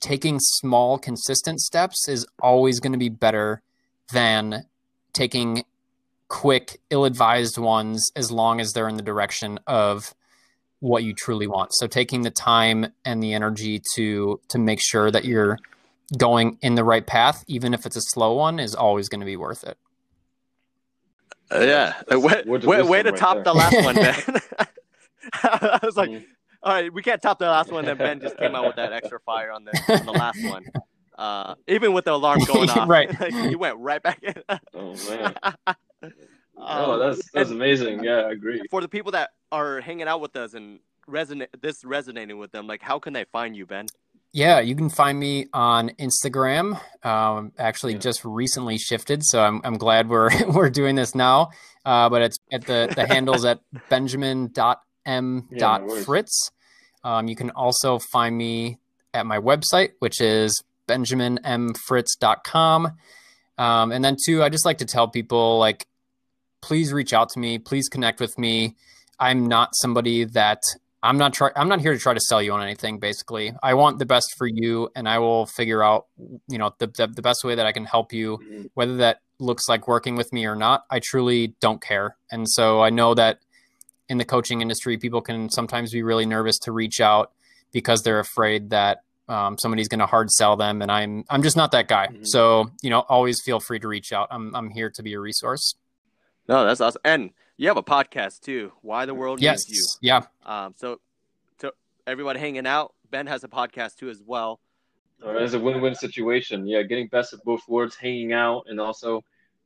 [0.00, 3.62] taking small consistent steps is always going to be better
[4.12, 4.66] than
[5.12, 5.64] taking
[6.30, 10.14] quick, ill advised ones as long as they're in the direction of
[10.78, 11.74] what you truly want.
[11.74, 15.58] So taking the time and the energy to to make sure that you're
[16.16, 19.26] going in the right path, even if it's a slow one, is always going to
[19.26, 19.76] be worth it.
[21.52, 23.44] Uh, yeah, That's way, way, way to right top there.
[23.44, 24.14] the last one, Ben.
[25.42, 26.24] I was like, Mhm.
[26.62, 27.84] all right, we can't top the last one.
[27.84, 30.64] Then Ben just came out with that extra fire on the on the last one.
[31.18, 33.20] Uh, even with the alarm going off, Right.
[33.20, 34.34] like, you went right back in.
[34.74, 35.34] Oh man.
[36.02, 36.12] Um,
[36.58, 38.02] oh, that's that's amazing.
[38.04, 38.60] Yeah, I agree.
[38.70, 42.66] for the people that are hanging out with us and resonate this resonating with them,
[42.66, 43.86] like how can they find you, Ben?
[44.32, 46.80] Yeah, you can find me on Instagram.
[47.04, 47.98] Um, actually, Yeah.
[48.00, 51.50] just recently shifted, so I'm I'm glad we're we're doing this now.
[51.84, 55.46] Uh, but it's at the the handles at benjamin.m.fritz.
[55.50, 56.50] Yeah, no worries.
[57.04, 58.78] um, you can also find me
[59.14, 62.92] at my website, which is benjaminmfritz.com.
[63.58, 65.86] Um, and then two, I just like to tell people like,
[66.60, 68.76] please reach out to me, please connect with me.
[69.18, 70.60] I'm not somebody that
[71.02, 73.52] I'm not try I'm not here to try to sell you on anything basically.
[73.62, 76.06] I want the best for you and I will figure out
[76.48, 78.70] you know the the, the best way that I can help you Mhm.
[78.74, 80.84] whether that looks like working with me or not.
[80.90, 82.16] I truly don't care.
[82.30, 83.38] And so I know that
[84.10, 87.32] in the coaching industry people can sometimes be really nervous to reach out
[87.72, 91.56] because they're afraid that um, somebody's going to hard sell them and I'm I'm just
[91.56, 92.08] not that guy.
[92.08, 92.26] Mhm.
[92.26, 94.28] So, you know, always feel free to reach out.
[94.30, 95.74] I'm I'm here to be a resource.
[96.48, 97.00] No, that's awesome.
[97.04, 98.72] And you have a podcast too.
[98.82, 99.68] Why the world Yes.
[99.68, 100.08] needs you.
[100.08, 100.22] Yeah.
[100.44, 101.00] Um, so
[101.58, 101.72] to
[102.06, 104.60] everybody hanging out, Ben has a podcast too as well.
[105.24, 106.66] Uh, It's a win-win situation.
[106.66, 109.22] Yeah, getting best of both worlds, hanging out, and also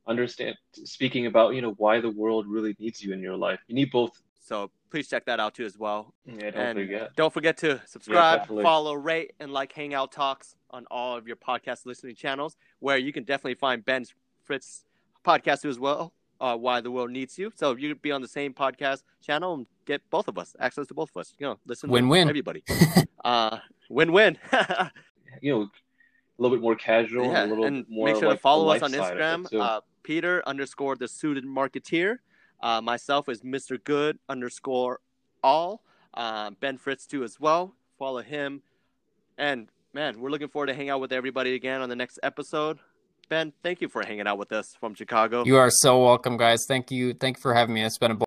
[0.07, 3.61] understand speaking about you know why the world really needs you in your life.
[3.68, 4.20] You need both.
[4.41, 6.12] So please check that out too as well.
[6.27, 7.16] Yeah, don't And forget.
[7.16, 8.64] don't forget to subscribe, definitely.
[8.64, 13.12] follow, rate, and like Hangout Talks on all of your podcast listening channels, where you
[13.12, 14.12] can definitely find Ben's
[14.43, 14.85] Fritz
[15.25, 16.12] podcast too as well.
[16.41, 17.53] Uh, why the world needs you.
[17.55, 20.87] So you could be on the same podcast channel and get both of us access
[20.89, 21.32] to both of us.
[21.39, 22.28] You know, listen Win-win.
[22.28, 22.64] everybody.
[23.24, 23.59] uh,
[23.89, 24.39] win-win.
[25.43, 28.39] You know, a little bit more casual, yeah, a little and more make sure like
[28.39, 29.61] to follow us on life side of it, Instagram.
[29.61, 32.18] Uh, Peter underscore the suited marketer.
[32.62, 33.82] Uh, myself is Mr.
[33.82, 35.01] Good underscore
[35.43, 35.82] all.
[36.14, 37.74] Uh, ben Fritz too as well.
[37.99, 38.62] Follow him.
[39.37, 42.78] And man, we're looking forward to hang out with everybody again on the next episode.
[43.29, 45.45] Ben, thank you for hanging out with us from Chicago.
[45.45, 46.64] You are so welcome, guys.
[46.66, 47.14] Thank you.
[47.14, 47.83] Thank you for having me.
[47.83, 48.24] It's been a.